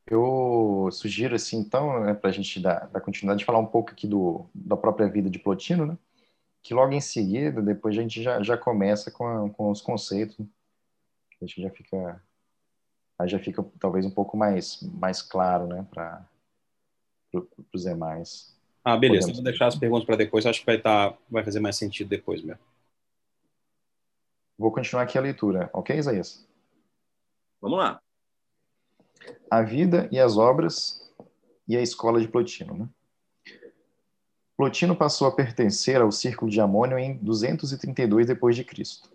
[0.07, 3.91] Eu sugiro, assim, então, né, para a gente dar, dar continuidade, de falar um pouco
[3.91, 5.97] aqui do, da própria vida de Plotino, né?
[6.61, 10.37] Que logo em seguida, depois a gente já, já começa com, a, com os conceitos,
[10.37, 10.45] né?
[11.41, 12.23] a gente já fica,
[13.17, 16.27] aí já fica talvez um pouco mais, mais claro, né, para
[17.73, 18.54] os demais.
[18.85, 19.21] Ah, beleza.
[19.21, 19.37] Podemos.
[19.37, 20.45] Vou deixar as perguntas para depois.
[20.45, 22.61] Acho que vai, tá, vai fazer mais sentido depois mesmo.
[24.57, 26.47] Vou continuar aqui a leitura, ok, Isaías?
[27.59, 27.99] Vamos lá.
[29.49, 31.11] A vida e as obras
[31.67, 32.77] e a escola de Plotino.
[32.77, 32.89] Né?
[34.55, 39.09] Plotino passou a pertencer ao círculo de Amônio em 232 d.C.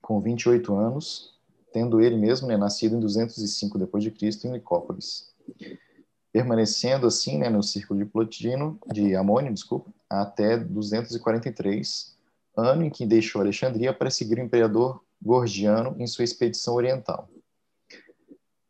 [0.00, 1.36] Com 28 anos,
[1.72, 4.48] tendo ele mesmo né, nascido em 205 d.C.
[4.48, 5.34] em Nicópolis
[6.38, 12.16] permanecendo assim né, no círculo de Plotino, de Amônio, desculpa, até 243,
[12.56, 17.28] ano em que deixou Alexandria para seguir o imperador Gorgiano em sua expedição oriental.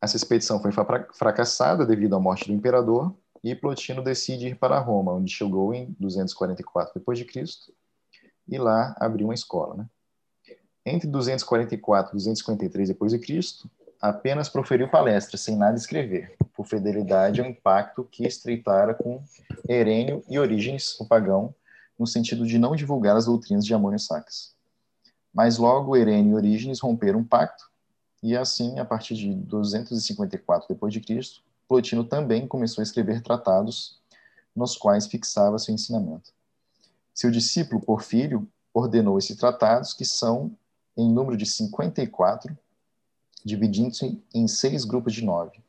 [0.00, 0.72] Essa expedição foi
[1.12, 5.94] fracassada devido à morte do imperador e Plotino decide ir para Roma, onde chegou em
[6.00, 7.72] 244 d.C.
[8.48, 9.74] e lá abriu uma escola.
[9.74, 9.86] Né?
[10.86, 13.68] Entre 244 e 253 d.C.,
[14.00, 19.22] apenas proferiu palestras, sem nada escrever, por fidelidade ao impacto que estreitara com
[19.68, 21.54] Herênio e Orígenes, o pagão,
[21.98, 24.54] no sentido de não divulgar as doutrinas de Amônio Sacas.
[25.34, 27.68] Mas logo Herênio e Orígenes romperam um pacto,
[28.22, 34.00] e assim, a partir de 254 d.C., Plotino também começou a escrever tratados
[34.56, 36.32] nos quais fixava seu ensinamento.
[37.14, 40.50] Seu discípulo Porfírio ordenou esses tratados, que são
[40.96, 42.56] em número de 54,
[43.44, 45.62] dividindo-se em seis grupos de nove,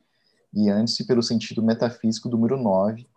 [0.54, 3.08] guiando-se pelo sentido metafísico do número nove,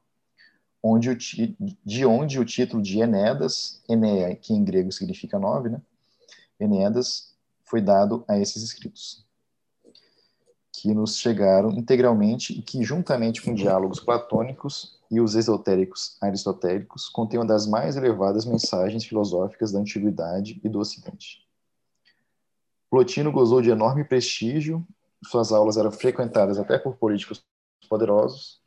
[0.83, 5.81] onde o de onde o título de Enedas, Enea, que em grego significa nove, né?
[6.59, 7.33] Enedas
[7.65, 9.25] foi dado a esses escritos,
[10.73, 17.39] que nos chegaram integralmente e que, juntamente com diálogos platônicos e os esotéricos aristotélicos, contêm
[17.39, 21.42] uma das mais elevadas mensagens filosóficas da antiguidade e do Ocidente.
[22.93, 24.87] Plotino gozou de enorme prestígio,
[25.25, 27.43] suas aulas eram frequentadas até por políticos
[27.89, 28.61] poderosos.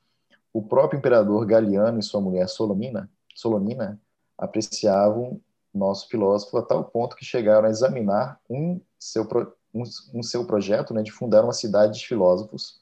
[0.51, 4.01] O próprio imperador Galiano e sua mulher Solomina, Solonina
[4.35, 5.39] apreciavam
[5.71, 9.29] nosso filósofo a tal ponto que chegaram a examinar um seu,
[9.71, 9.83] um,
[10.15, 12.81] um seu projeto né, de fundar uma cidade de filósofos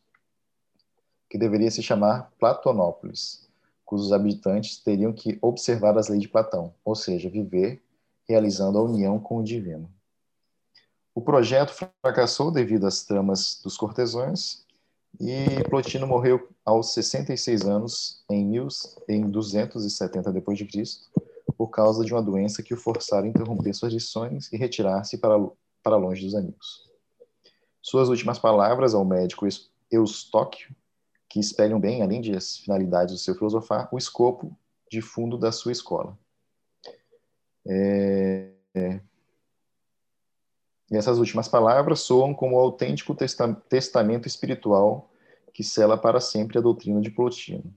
[1.30, 3.50] que deveria se chamar Platonópolis,
[3.84, 7.84] cujos habitantes teriam que observar as leis de Platão, ou seja, viver
[8.30, 9.92] realizando a união com o divino.
[11.16, 14.66] O projeto fracassou devido às tramas dos cortesãos
[15.20, 18.68] e Plotino morreu aos 66 anos em, mil,
[19.08, 20.86] em 270 d.C.
[21.56, 25.36] por causa de uma doença que o forçara a interromper suas lições e retirar-se para,
[25.84, 26.90] para longe dos amigos.
[27.80, 29.48] Suas últimas palavras ao médico
[29.92, 30.76] Eustóquio,
[31.30, 34.58] que espelham bem, além das finalidades do seu filosofar, o escopo
[34.90, 36.18] de fundo da sua escola.
[37.68, 39.00] É, é,
[40.92, 45.10] e essas últimas palavras soam como o autêntico testamento espiritual
[45.54, 47.74] que sela para sempre a doutrina de Plotino,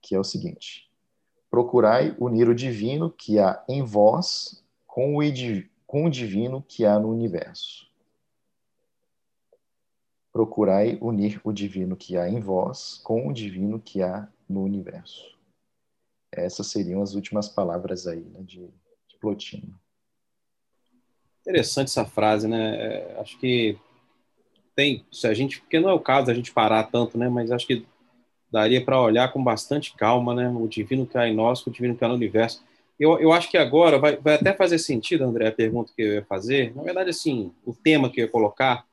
[0.00, 0.90] que é o seguinte:
[1.50, 5.20] procurai unir o divino que há em vós com o,
[5.86, 7.90] com o divino que há no universo.
[10.32, 15.38] Procurai unir o divino que há em vós com o divino que há no universo.
[16.32, 18.66] Essas seriam as últimas palavras aí né, de,
[19.06, 19.78] de Plotino.
[21.42, 22.76] Interessante essa frase, né?
[22.76, 23.76] É, acho que
[24.74, 27.28] tem, se a gente, porque não é o caso da gente parar tanto, né?
[27.28, 27.84] Mas acho que
[28.50, 30.48] daria para olhar com bastante calma, né?
[30.48, 32.62] O divino que há em nós, o divino que há no universo.
[32.98, 36.12] Eu, eu acho que agora vai, vai até fazer sentido, André, a pergunta que eu
[36.14, 36.74] ia fazer.
[36.76, 38.84] Na verdade, assim, o tema que eu ia colocar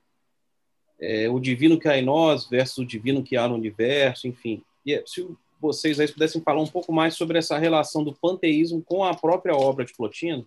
[0.99, 4.63] é o divino que há em nós versus o divino que há no universo, enfim.
[4.85, 5.27] E se
[5.61, 9.55] vocês aí pudessem falar um pouco mais sobre essa relação do panteísmo com a própria
[9.55, 10.45] obra de Plotino,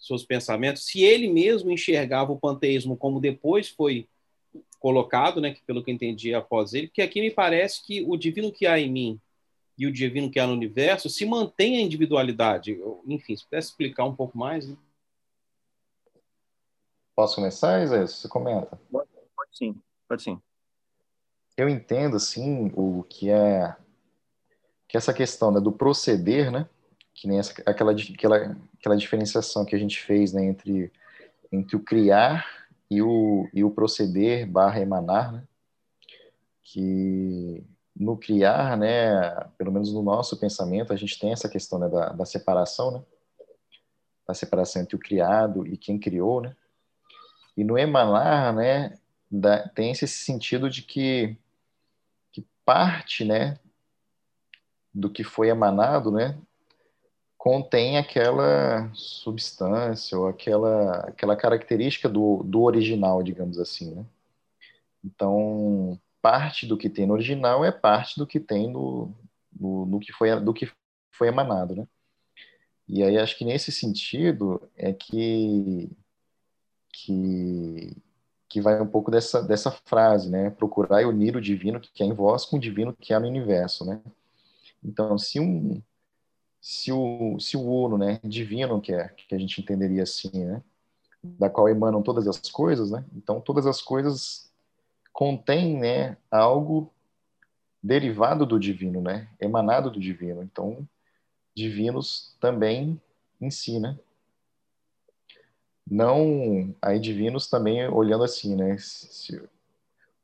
[0.00, 4.08] seus pensamentos, se ele mesmo enxergava o panteísmo como depois foi
[4.80, 8.50] colocado, né, que pelo que entendi após ele, que aqui me parece que o divino
[8.50, 9.20] que há em mim
[9.76, 12.78] e o divino que há no universo se mantém a individualidade.
[13.06, 14.68] Enfim, se pudesse explicar um pouco mais.
[14.68, 14.76] Né?
[17.14, 18.06] Posso começar, Isé?
[18.06, 18.80] Você comenta.
[18.90, 20.40] Pode, pode sim, pode sim.
[21.56, 23.76] Eu entendo, assim, o que é
[24.88, 26.68] que essa questão né, do proceder, né,
[27.20, 30.90] que nem essa, aquela, aquela, aquela diferenciação que a gente fez né, entre,
[31.52, 32.46] entre o criar
[32.90, 35.46] e o, e o proceder barra emanar, né,
[36.62, 37.62] que
[37.94, 42.08] no criar, né, pelo menos no nosso pensamento, a gente tem essa questão né, da,
[42.08, 43.02] da separação, né,
[44.26, 46.56] da separação entre o criado e quem criou, né,
[47.54, 48.98] e no emanar, né,
[49.30, 51.36] da, tem esse sentido de que,
[52.32, 53.58] que parte, né,
[54.94, 56.40] do que foi emanado, né,
[57.40, 64.04] contém aquela substância ou aquela, aquela característica do, do original, digamos assim, né?
[65.02, 69.14] Então, parte do que tem no original é parte do que tem no,
[69.58, 70.70] no, no que, foi, do que
[71.12, 71.88] foi emanado, né?
[72.86, 75.88] E aí acho que nesse sentido é que
[76.92, 77.96] que,
[78.50, 80.50] que vai um pouco dessa, dessa frase, né?
[80.50, 83.86] Procurar unir o divino que é em vós com o divino que há no universo,
[83.86, 83.98] né?
[84.84, 85.80] Então, se um,
[86.60, 90.62] se o, se o uno, né, divino, que é que a gente entenderia assim, né,
[91.22, 94.50] da qual emanam todas as coisas, né, então todas as coisas
[95.12, 96.92] contêm, né, algo
[97.82, 100.42] derivado do divino, né, emanado do divino.
[100.42, 100.86] Então,
[101.54, 103.00] divinos também
[103.40, 103.98] em si, né.
[105.90, 109.42] Não, aí divinos também olhando assim, né, se,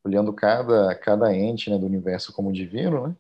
[0.05, 3.17] olhando cada cada ente, né, do universo como divino, né,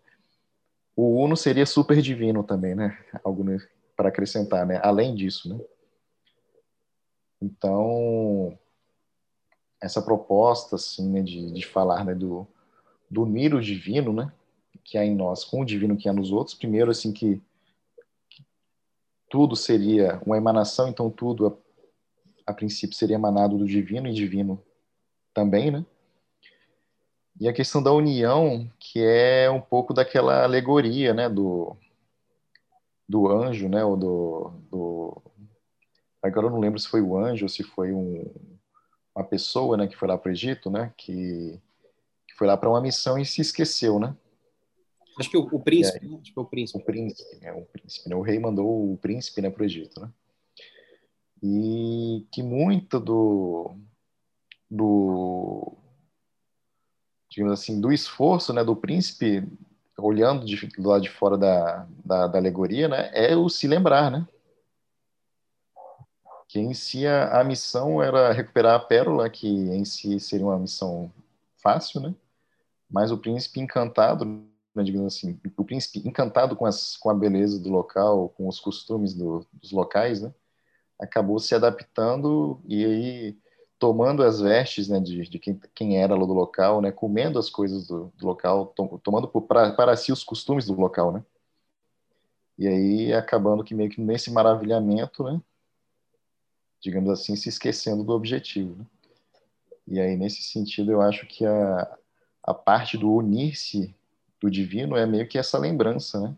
[0.96, 2.98] o Uno seria super divino também, né?
[3.22, 3.44] Algo
[3.94, 4.80] para acrescentar, né?
[4.82, 5.62] Além disso, né?
[7.40, 8.58] Então,
[9.80, 12.46] essa proposta, assim, né, de, de falar, né, do,
[13.10, 14.32] do unir o divino, né,
[14.82, 17.42] que há em nós com o divino que há nos outros, primeiro, assim, que,
[18.30, 18.42] que
[19.28, 21.46] tudo seria uma emanação, então tudo,
[22.46, 24.62] a, a princípio, seria emanado do divino e divino
[25.34, 25.84] também, né?
[27.38, 31.76] E a questão da união, que é um pouco daquela alegoria, né, do,
[33.08, 35.22] do anjo, né, ou do, do...
[36.22, 38.24] Agora eu não lembro se foi o anjo ou se foi um,
[39.14, 41.60] uma pessoa, né, que foi lá para o Egito, né, que,
[42.26, 44.16] que foi lá para uma missão e se esqueceu, né?
[45.18, 46.18] Acho que o, o príncipe, é, né?
[46.20, 46.78] Acho que o príncipe.
[46.78, 48.16] O príncipe, né, o príncipe, né?
[48.16, 50.10] O rei mandou o príncipe, né, para o Egito, né?
[51.42, 53.76] E que muito do,
[54.70, 55.76] do
[57.36, 59.46] digamos assim, do esforço né, do príncipe,
[59.98, 64.10] olhando de, do lado de fora da, da, da, alegoria, né, é o se lembrar,
[64.10, 64.26] né?
[66.48, 70.58] Que em si a, a, missão era recuperar a pérola, que em si seria uma
[70.58, 71.12] missão
[71.58, 72.14] fácil, né?
[72.88, 77.60] Mas o príncipe encantado, né, digamos assim, o príncipe encantado com, as, com a beleza
[77.60, 80.32] do local, com os costumes do, dos locais, né?
[80.98, 83.38] Acabou se adaptando e aí
[83.78, 87.86] tomando as vestes né, de, de quem, quem, era do local, né, comendo as coisas
[87.86, 91.24] do, do local, to, tomando para, para si os costumes do local, né?
[92.58, 95.40] E aí acabando que meio que nesse maravilhamento, né,
[96.80, 98.76] digamos assim, se esquecendo do objetivo.
[98.76, 98.86] Né?
[99.86, 101.98] E aí, nesse sentido, eu acho que a,
[102.42, 103.94] a parte do unir-se
[104.40, 106.36] do divino é meio que essa lembrança, né?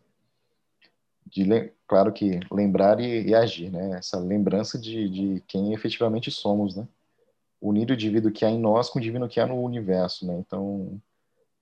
[1.27, 1.45] De,
[1.87, 3.99] claro que lembrar e, e agir, né?
[3.99, 6.89] Essa lembrança de, de quem efetivamente somos, né?
[7.61, 10.39] Unir o divino que há em nós com o divino que há no universo, né?
[10.39, 11.01] Então,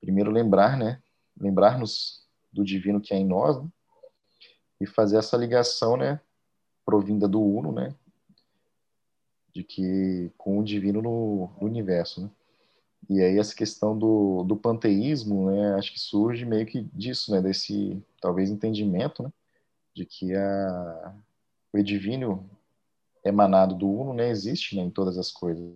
[0.00, 1.02] primeiro lembrar, né?
[1.38, 3.68] Lembrar-nos do divino que há em nós, né?
[4.80, 6.20] E fazer essa ligação, né?
[6.84, 7.94] Provinda do uno, né?
[9.54, 12.30] De que com o divino no, no universo, né?
[13.08, 17.40] E aí essa questão do, do panteísmo, né, acho que surge meio que disso, né,
[17.40, 19.32] desse talvez entendimento, né,
[19.94, 21.14] de que a,
[21.72, 22.48] o divino
[23.28, 25.74] emanado do uno, né, existe, né, em todas as coisas.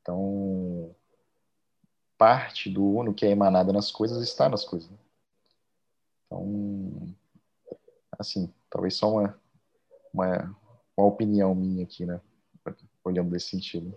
[0.00, 0.94] Então,
[2.16, 4.90] parte do uno que é emanada nas coisas está nas coisas.
[6.26, 7.14] Então,
[8.18, 9.40] assim, talvez só uma,
[10.12, 10.56] uma,
[10.96, 12.20] uma opinião minha aqui, né,
[13.04, 13.94] olhando desse sentido.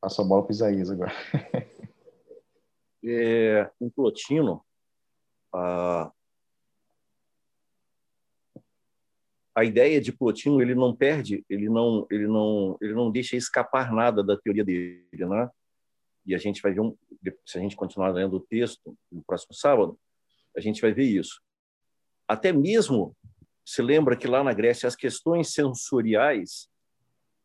[0.00, 1.12] Passa a bola para Isaías agora.
[3.04, 4.64] é, em Plotino,
[5.52, 6.12] a,
[9.58, 13.92] a ideia de Plotino ele não perde, ele não, ele não, ele não deixa escapar
[13.92, 15.50] nada da teoria dele, né?
[16.24, 16.96] E a gente vai ver um,
[17.44, 19.98] se a gente continuar lendo o texto no próximo sábado,
[20.56, 21.40] a gente vai ver isso.
[22.28, 23.16] Até mesmo
[23.64, 26.68] se lembra que lá na Grécia as questões sensoriais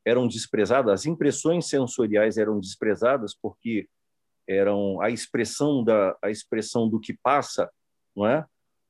[0.06, 3.90] eram desprezadas, as impressões sensoriais eram desprezadas porque
[4.48, 7.72] eram a expressão da a expressão do que passa,
[8.16, 8.46] não é?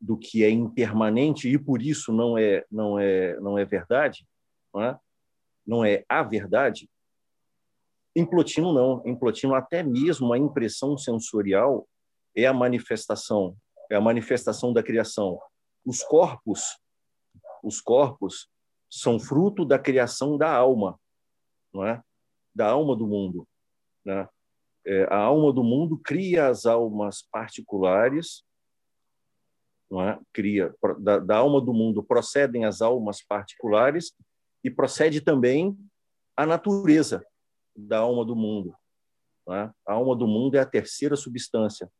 [0.05, 4.27] Do que é impermanente e por isso não é não é não é verdade,
[4.73, 4.99] não é?
[5.65, 6.89] Não é a verdade.
[8.15, 11.87] Em Plotino não, em Plotino até mesmo a impressão sensorial
[12.35, 13.55] é a manifestação,
[13.89, 15.39] é a manifestação da criação.
[15.85, 16.79] Os corpos,
[17.63, 18.49] os corpos
[18.89, 20.99] são fruto da criação da alma
[21.73, 22.01] não é?
[22.53, 23.47] da alma do mundo.
[24.05, 24.27] Né?
[24.85, 28.43] É, a alma do mundo cria as almas particulares,
[29.91, 30.19] é?
[30.31, 34.13] cria da, da alma do mundo procedem as almas particulares
[34.63, 35.77] e procede também
[36.35, 37.23] a natureza
[37.75, 38.75] da alma do mundo.
[39.49, 39.69] É?
[39.85, 41.91] A alma do mundo é a terceira substância.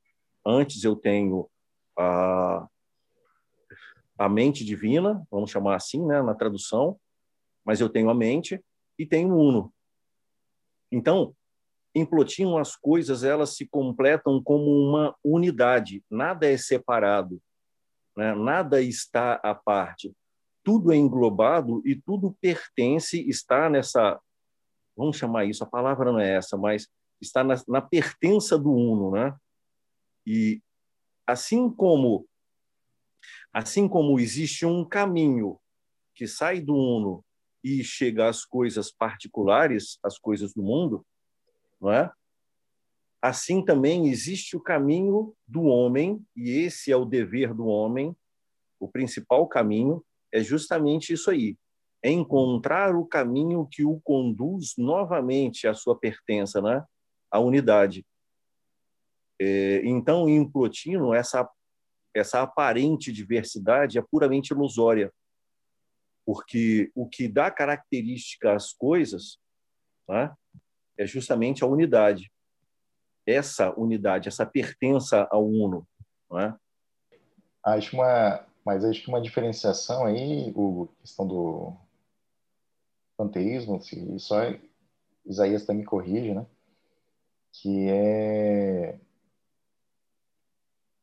[0.46, 1.50] Antes eu tenho
[1.98, 2.68] a,
[4.18, 7.00] a mente divina, vamos chamar assim, né, na tradução,
[7.66, 8.64] mas eu tenho a mente,
[8.98, 9.74] e tem um uno.
[10.92, 11.36] Então,
[11.96, 17.42] em Plotino as coisas elas se completam como uma unidade, nada é separado,
[18.16, 18.34] né?
[18.36, 20.16] nada está à parte,
[20.64, 24.20] tudo é englobado e tudo pertence, está nessa,
[24.96, 26.88] vamos chamar isso, a palavra não é essa, mas
[27.22, 29.36] está na, na pertença do uno, né?
[30.26, 30.62] E
[31.28, 32.28] assim como
[33.52, 35.60] assim como existe um caminho
[36.16, 37.24] que sai do uno
[37.64, 41.06] e chega às coisas particulares, às coisas do mundo,
[41.80, 42.12] não é?
[43.24, 48.14] Assim também existe o caminho do homem, e esse é o dever do homem.
[48.78, 51.58] O principal caminho é justamente isso aí:
[52.04, 56.84] é encontrar o caminho que o conduz novamente à sua pertença, né?
[57.32, 58.06] à unidade.
[59.40, 61.50] É, então, em Plotino, essa,
[62.14, 65.12] essa aparente diversidade é puramente ilusória
[66.26, 69.38] porque o que dá característica às coisas
[70.08, 70.36] tá,
[70.98, 72.32] é justamente a unidade.
[73.26, 75.88] Essa unidade, essa pertença ao uno.
[76.32, 76.56] Né?
[77.64, 81.76] Acho uma, mas acho que uma diferenciação aí, o questão do
[83.18, 84.38] panteísmo, se só
[85.26, 86.46] Isaías também corrige, né?
[87.54, 89.00] Que é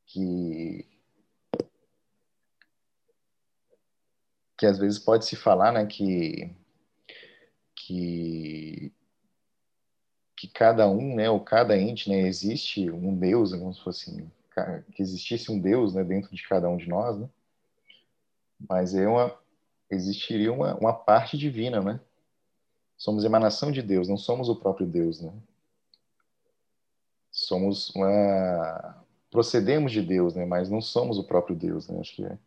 [0.07, 0.87] que
[4.59, 6.55] que às vezes pode se falar, né, que
[7.75, 8.93] que
[10.41, 14.11] que cada um, né, ou cada ente, né, existe um Deus, né, como se fosse
[14.11, 14.30] assim,
[14.95, 17.28] que existisse um Deus, né, dentro de cada um de nós, né?
[18.59, 19.38] Mas é uma
[19.91, 22.01] existiria uma, uma parte divina, né?
[22.97, 25.30] Somos emanação de Deus, não somos o próprio Deus, né?
[27.30, 32.01] Somos uma procedemos de Deus, né, mas não somos o próprio Deus, né?
[32.01, 32.38] Acho que é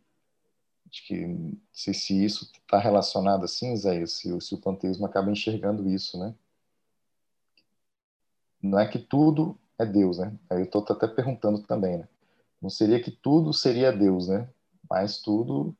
[0.90, 5.88] Acho que se, se isso está relacionado assim, Zé, se, se o panteísmo acaba enxergando
[5.88, 6.34] isso, né?
[8.64, 10.32] Não é que tudo é Deus, né?
[10.48, 12.08] Aí eu estou até perguntando também, né?
[12.62, 14.48] Não seria que tudo seria Deus, né?
[14.88, 15.76] Mas tudo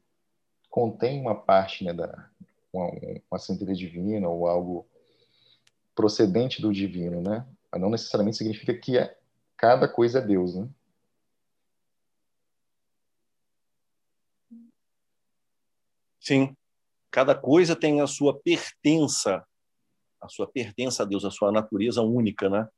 [0.69, 2.29] contém uma parte, né, da
[2.71, 2.91] uma,
[3.31, 4.87] uma centelha divina ou algo
[5.95, 7.47] procedente do divino, né?
[7.73, 9.17] Mas não necessariamente significa que é,
[9.57, 10.69] cada coisa é Deus, né?
[16.21, 16.55] Sim.
[17.11, 19.43] cada coisa tem a sua pertença,
[20.25, 22.69] a sua pertença a Deus, a sua natureza única, né?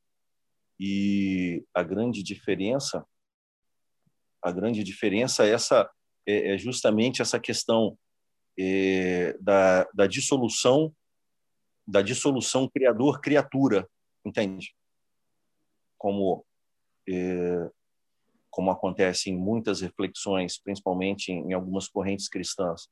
[0.79, 3.05] E a grande diferença,
[4.41, 5.89] a grande diferença é essa
[6.27, 7.97] é, é justamente essa questão
[8.59, 10.93] é, da, da dissolução,
[11.87, 13.89] da dissolução criador-criatura,
[14.25, 14.75] entende?
[15.97, 16.45] Como
[17.09, 17.71] é,
[18.49, 22.89] como acontece em muitas reflexões, principalmente em, algumas correntes cristãs,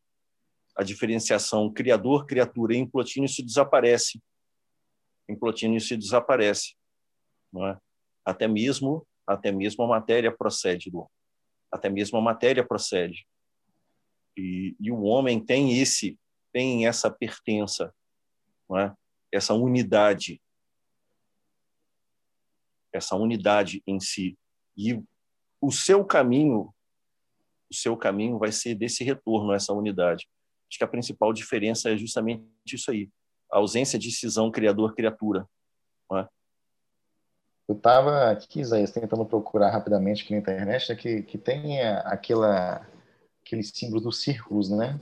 [0.78, 4.22] a diferenciação criador-criatura em Plotino isso desaparece.
[5.28, 6.76] Em Plotino isso desaparece,
[7.58, 7.78] é?
[8.24, 11.10] Até mesmo, até mesmo a matéria procede do
[11.72, 13.28] até mesmo a matéria procede.
[14.38, 16.18] E, e o homem tem esse
[16.52, 17.94] tem essa pertença,
[18.78, 18.94] é?
[19.32, 20.42] Essa unidade
[22.96, 24.38] essa unidade em si.
[24.78, 25.02] E
[25.62, 26.74] o seu caminho,
[27.70, 30.28] o seu caminho vai ser desse retorno a essa unidade.
[30.70, 33.10] Acho que a principal diferença é justamente isso aí,
[33.52, 35.48] a ausência de cisão criador-criatura.
[36.14, 36.28] É?
[37.68, 42.88] Eu estava aqui, Isaías, tentando procurar rapidamente aqui na internet, né, que, que tem aquela,
[43.43, 45.00] aqueles símbolos dos círculos, né?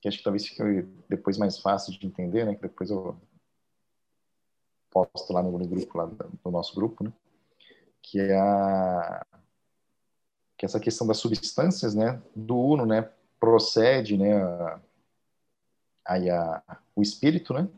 [0.00, 0.62] Que acho que talvez fique
[1.08, 2.54] depois mais fácil de entender, né?
[2.54, 3.16] Que depois eu
[4.90, 6.10] posto lá no, grupo, lá
[6.44, 7.12] nosso grupo, né?
[8.02, 9.24] Que é a
[10.62, 14.32] que é essa questão das substâncias, né, do uno, né, procede, né,
[16.04, 16.62] aí a,
[16.94, 17.68] o espírito, né,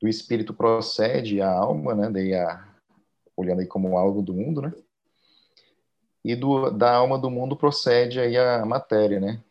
[0.00, 2.74] do espírito procede a alma, né, daí a,
[3.36, 4.72] olhando aí como algo do mundo, né,
[6.24, 9.42] e do, da alma do mundo procede aí a matéria, né,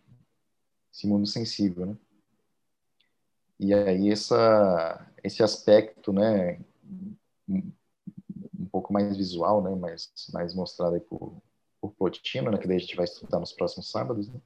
[0.93, 1.97] esse mundo sensível, né.
[3.59, 6.59] E aí essa, esse aspecto, né,
[7.47, 11.41] um pouco mais visual, né, mais, mais mostrado aí por,
[11.81, 14.27] por Plotino, né, que daí a gente vai estudar nos próximos sábados.
[14.29, 14.39] Né?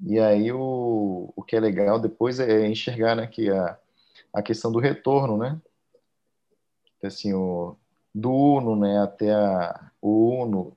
[0.00, 3.78] E aí o, o que é legal depois é enxergar né, que a,
[4.32, 5.60] a questão do retorno, né?
[7.02, 7.76] Assim, o,
[8.14, 10.76] do uno né, até a, o uno,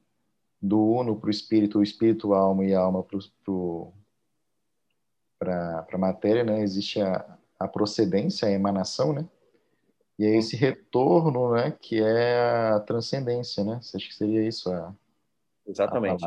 [0.61, 3.05] do uno para o espírito, o espírito, a alma e a alma
[5.39, 6.61] para a matéria, né?
[6.61, 9.27] Existe a, a procedência, a emanação, né?
[10.19, 13.79] E é esse retorno, né, que é a transcendência, né?
[13.81, 14.93] Você acha que seria isso a,
[15.67, 16.23] Exatamente.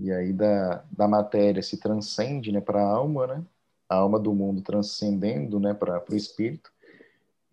[0.00, 3.44] E aí da, da matéria se transcende né, para a alma, né?
[3.88, 6.70] A alma do mundo transcendendo né, para o espírito.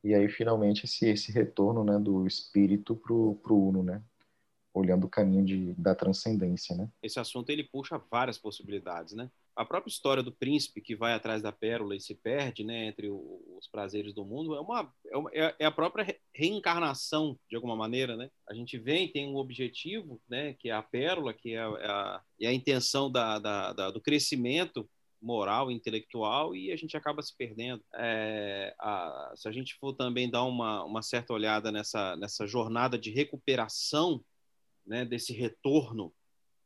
[0.03, 4.01] E aí finalmente esse, esse retorno né, do espírito para o uno, né?
[4.76, 6.89] Olhando o caminho de, da transcendência, né?
[7.01, 9.30] Esse assunto ele puxa várias possibilidades, né?
[9.55, 13.09] a própria história do príncipe que vai atrás da pérola e se perde, né, entre
[13.09, 17.76] os prazeres do mundo, é uma, é, uma, é, é a própria reencarnação de alguma
[17.76, 18.30] maneira, né?
[18.49, 21.88] A gente vem tem um objetivo, né, que é a pérola, que é a, é
[21.88, 24.89] a, é a intenção da, da, da, do crescimento
[25.21, 27.82] moral, intelectual, e a gente acaba se perdendo.
[27.95, 32.99] É, a, se a gente for também dar uma, uma certa olhada nessa, nessa jornada
[32.99, 34.21] de recuperação,
[34.86, 36.13] né, desse retorno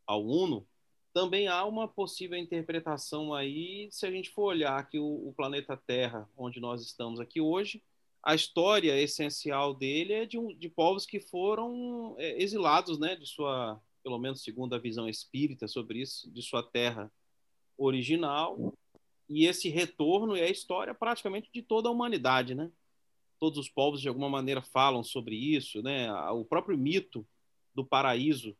[0.06, 0.68] ao Uno,
[1.14, 5.76] também há uma possível interpretação aí, se a gente for olhar que o, o, planeta
[5.76, 7.84] Terra, onde nós estamos aqui hoje,
[8.24, 13.26] a história essencial dele é de, um, de povos que foram é, exilados, né, de
[13.26, 17.12] sua, pelo menos segundo a visão espírita sobre isso, de sua terra
[17.78, 18.74] original.
[19.28, 22.72] E esse retorno é a história praticamente de toda a humanidade, né?
[23.40, 26.12] Todos os povos de alguma maneira falam sobre isso, né?
[26.32, 27.26] O próprio mito
[27.80, 28.58] do paraíso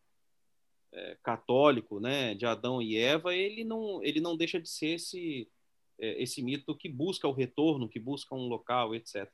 [0.94, 5.52] é, católico, né, de Adão e Eva, ele não, ele não deixa de ser esse,
[6.00, 9.30] é, esse mito que busca o retorno, que busca um local, etc.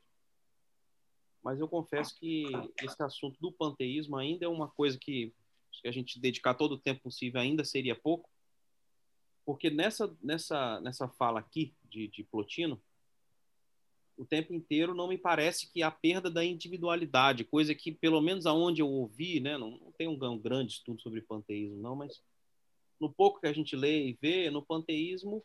[1.44, 2.46] Mas eu confesso que
[2.82, 5.32] esse assunto do panteísmo ainda é uma coisa que,
[5.72, 8.28] se a gente dedicar todo o tempo possível ainda seria pouco,
[9.46, 12.82] porque nessa, nessa, nessa fala aqui de, de Plotino,
[14.18, 18.46] o tempo inteiro não me parece que há perda da individualidade, coisa que, pelo menos
[18.46, 22.22] aonde eu ouvi, né, não, não tenho um grande estudo sobre panteísmo, não, mas
[23.00, 25.44] no pouco que a gente lê e vê, no panteísmo,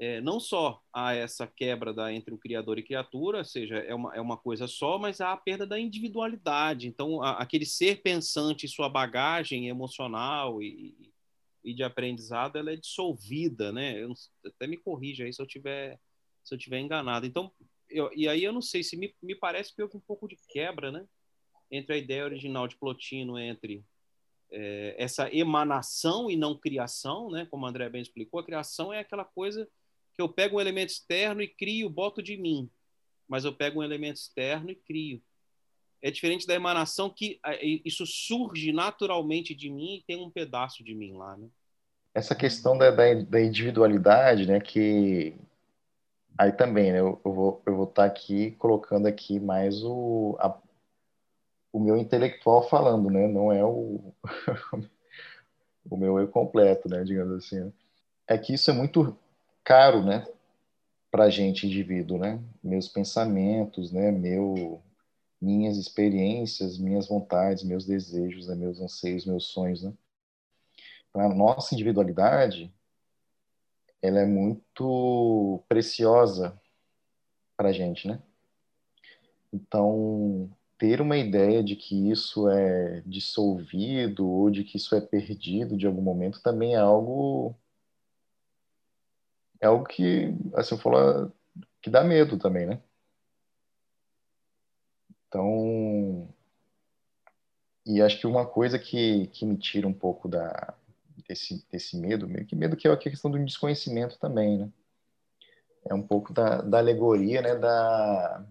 [0.00, 3.94] é, não só há essa quebra da, entre o criador e criatura, ou seja, é
[3.94, 6.86] uma, é uma coisa só, mas há a perda da individualidade.
[6.86, 11.12] Então, a, aquele ser pensante e sua bagagem emocional e,
[11.64, 14.00] e de aprendizado, ela é dissolvida, né?
[14.00, 14.12] Eu,
[14.46, 15.98] até me corrija aí se eu tiver
[16.48, 17.26] se eu tiver enganado.
[17.26, 17.52] Então,
[17.88, 20.36] eu, e aí eu não sei se me, me parece que houve um pouco de
[20.48, 21.06] quebra, né,
[21.70, 23.84] entre a ideia original de Plotino entre
[24.50, 29.00] é, essa emanação e não criação, né, como o André bem explicou, a criação é
[29.00, 29.68] aquela coisa
[30.14, 32.70] que eu pego um elemento externo e crio, boto de mim,
[33.28, 35.22] mas eu pego um elemento externo e crio.
[36.00, 37.40] É diferente da emanação que
[37.84, 41.48] isso surge naturalmente de mim e tem um pedaço de mim lá, né?
[42.18, 45.34] essa questão da, da, da, individualidade, né, que
[46.38, 50.36] aí também, né, eu, eu vou eu vou estar tá aqui colocando aqui mais o
[50.40, 50.56] a,
[51.72, 54.14] o meu intelectual falando, né, não é o
[55.90, 57.60] o meu eu completo, né, digamos assim.
[57.60, 57.72] Né.
[58.28, 59.16] É que isso é muito
[59.64, 60.26] caro, né,
[61.10, 64.82] para gente indivíduo, né, meus pensamentos, né, meu
[65.40, 69.92] minhas experiências, minhas vontades, meus desejos, né, meus anseios, meus sonhos, né
[71.14, 72.72] a nossa individualidade
[74.02, 76.60] ela é muito preciosa
[77.56, 78.22] para a gente, né?
[79.52, 85.76] Então, ter uma ideia de que isso é dissolvido ou de que isso é perdido
[85.76, 87.54] de algum momento também é algo
[89.60, 91.32] é algo que, assim, eu falo,
[91.82, 92.80] que dá medo também, né?
[95.26, 96.28] Então,
[97.84, 100.74] e acho que uma coisa que, que me tira um pouco da,
[101.26, 104.72] desse, desse medo, meio que medo que é a questão do desconhecimento também, né?
[105.84, 108.44] É um pouco da, da alegoria, né, da,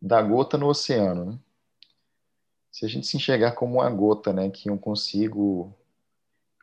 [0.00, 1.38] da gota no oceano, né?
[2.72, 5.74] Se a gente se enxergar como uma gota, né, que eu consigo,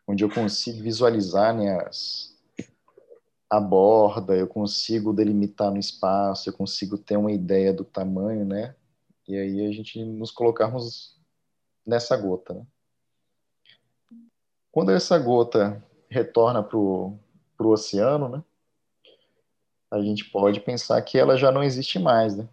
[0.07, 2.35] onde eu consigo visualizar, né, as,
[3.49, 8.75] a borda, eu consigo delimitar no espaço, eu consigo ter uma ideia do tamanho, né?
[9.27, 11.19] E aí a gente nos colocarmos
[11.85, 12.65] nessa gota, né?
[14.77, 17.17] Quando essa gota retorna para o
[17.59, 18.43] oceano, né,
[19.89, 22.47] a gente pode pensar que ela já não existe mais, né?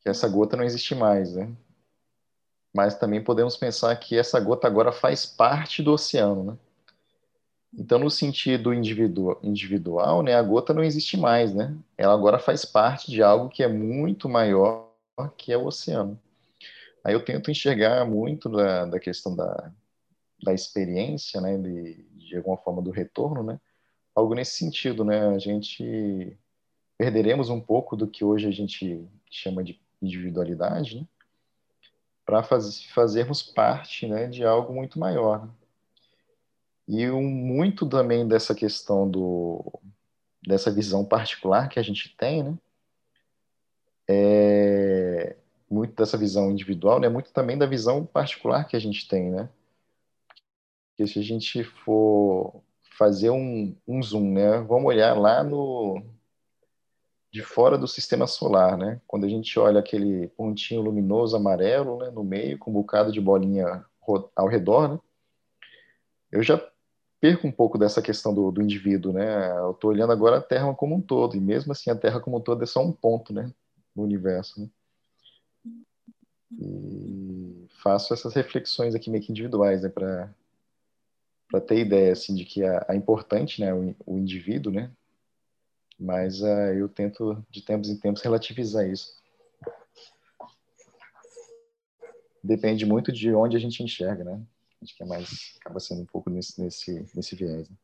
[0.00, 1.54] Que essa gota não existe mais, né?
[2.74, 6.58] Mas também podemos pensar que essa gota agora faz parte do oceano, né?
[7.74, 11.76] Então, no sentido individual, individual, né, a gota não existe mais, né?
[11.98, 14.88] Ela agora faz parte de algo que é muito maior
[15.36, 16.18] que é o oceano.
[17.08, 19.72] Aí eu tento enxergar muito da, da questão da,
[20.42, 23.58] da experiência, né, de, de alguma forma do retorno, né,
[24.14, 26.36] algo nesse sentido, né, a gente
[26.98, 31.06] perderemos um pouco do que hoje a gente chama de individualidade, né,
[32.26, 35.46] para faz, fazermos parte, né, de algo muito maior.
[35.46, 35.52] Né?
[36.88, 39.64] E um, muito também dessa questão do
[40.46, 42.58] dessa visão particular que a gente tem, né,
[44.06, 44.87] é,
[45.70, 49.48] muito dessa visão individual, né, muito também da visão particular que a gente tem, né?
[50.90, 52.62] Porque se a gente for
[52.98, 56.02] fazer um, um zoom, né, vamos olhar lá no
[57.30, 59.00] de fora do sistema solar, né?
[59.06, 63.20] Quando a gente olha aquele pontinho luminoso amarelo, né, no meio com um bocado de
[63.20, 63.84] bolinha
[64.34, 65.00] ao redor, né?
[66.32, 66.58] Eu já
[67.20, 69.50] perco um pouco dessa questão do, do indivíduo, né?
[69.58, 72.38] Eu estou olhando agora a Terra como um todo e mesmo assim a Terra como
[72.38, 73.52] um todo é só um ponto, né,
[73.94, 74.60] no universo.
[74.60, 74.68] Né?
[76.52, 82.62] E faço essas reflexões aqui meio que individuais, né, para ter ideia assim de que
[82.62, 84.90] é, é importante, né, o, o indivíduo, né,
[85.98, 89.18] mas uh, eu tento de tempos em tempos relativizar isso.
[92.42, 94.40] Depende muito de onde a gente enxerga, né?
[94.80, 97.68] Acho que é mais acaba sendo um pouco nesse nesse nesse viés.
[97.68, 97.76] Né?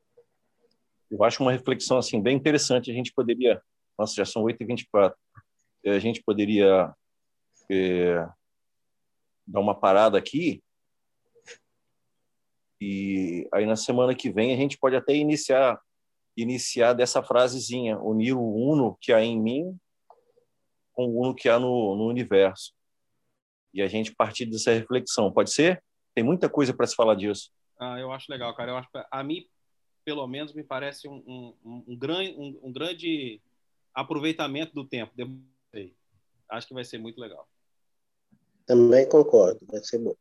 [1.10, 2.90] Eu acho uma reflexão assim bem interessante.
[2.90, 3.60] A gente poderia,
[3.98, 5.12] nossa, já são 8h24.
[5.86, 6.94] A gente poderia
[7.68, 8.28] é,
[9.46, 10.62] dar uma parada aqui.
[12.80, 15.80] E aí na semana que vem a gente pode até iniciar
[16.36, 19.78] iniciar dessa frasezinha, unir o uno que há em mim
[20.92, 22.72] com o uno que há no, no universo.
[23.72, 25.32] E a gente partir dessa reflexão.
[25.32, 25.82] Pode ser?
[26.14, 27.50] Tem muita coisa para se falar disso.
[27.78, 28.70] Ah, eu acho legal, cara.
[28.70, 29.46] Eu acho, a mim,
[30.04, 31.16] pelo menos, me parece um,
[31.64, 33.40] um, um, grande, um, um grande
[33.92, 35.12] aproveitamento do tempo.
[36.48, 37.48] Acho que vai ser muito legal.
[38.66, 40.14] Também concordo, vai ser bom.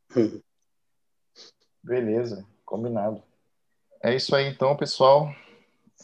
[1.81, 3.21] Beleza, combinado.
[4.01, 5.33] É isso aí então, pessoal.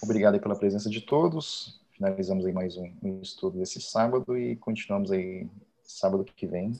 [0.01, 1.81] Obrigado aí pela presença de todos.
[1.91, 5.49] Finalizamos aí mais um, estudo desse sábado e continuamos aí
[5.83, 6.79] sábado que vem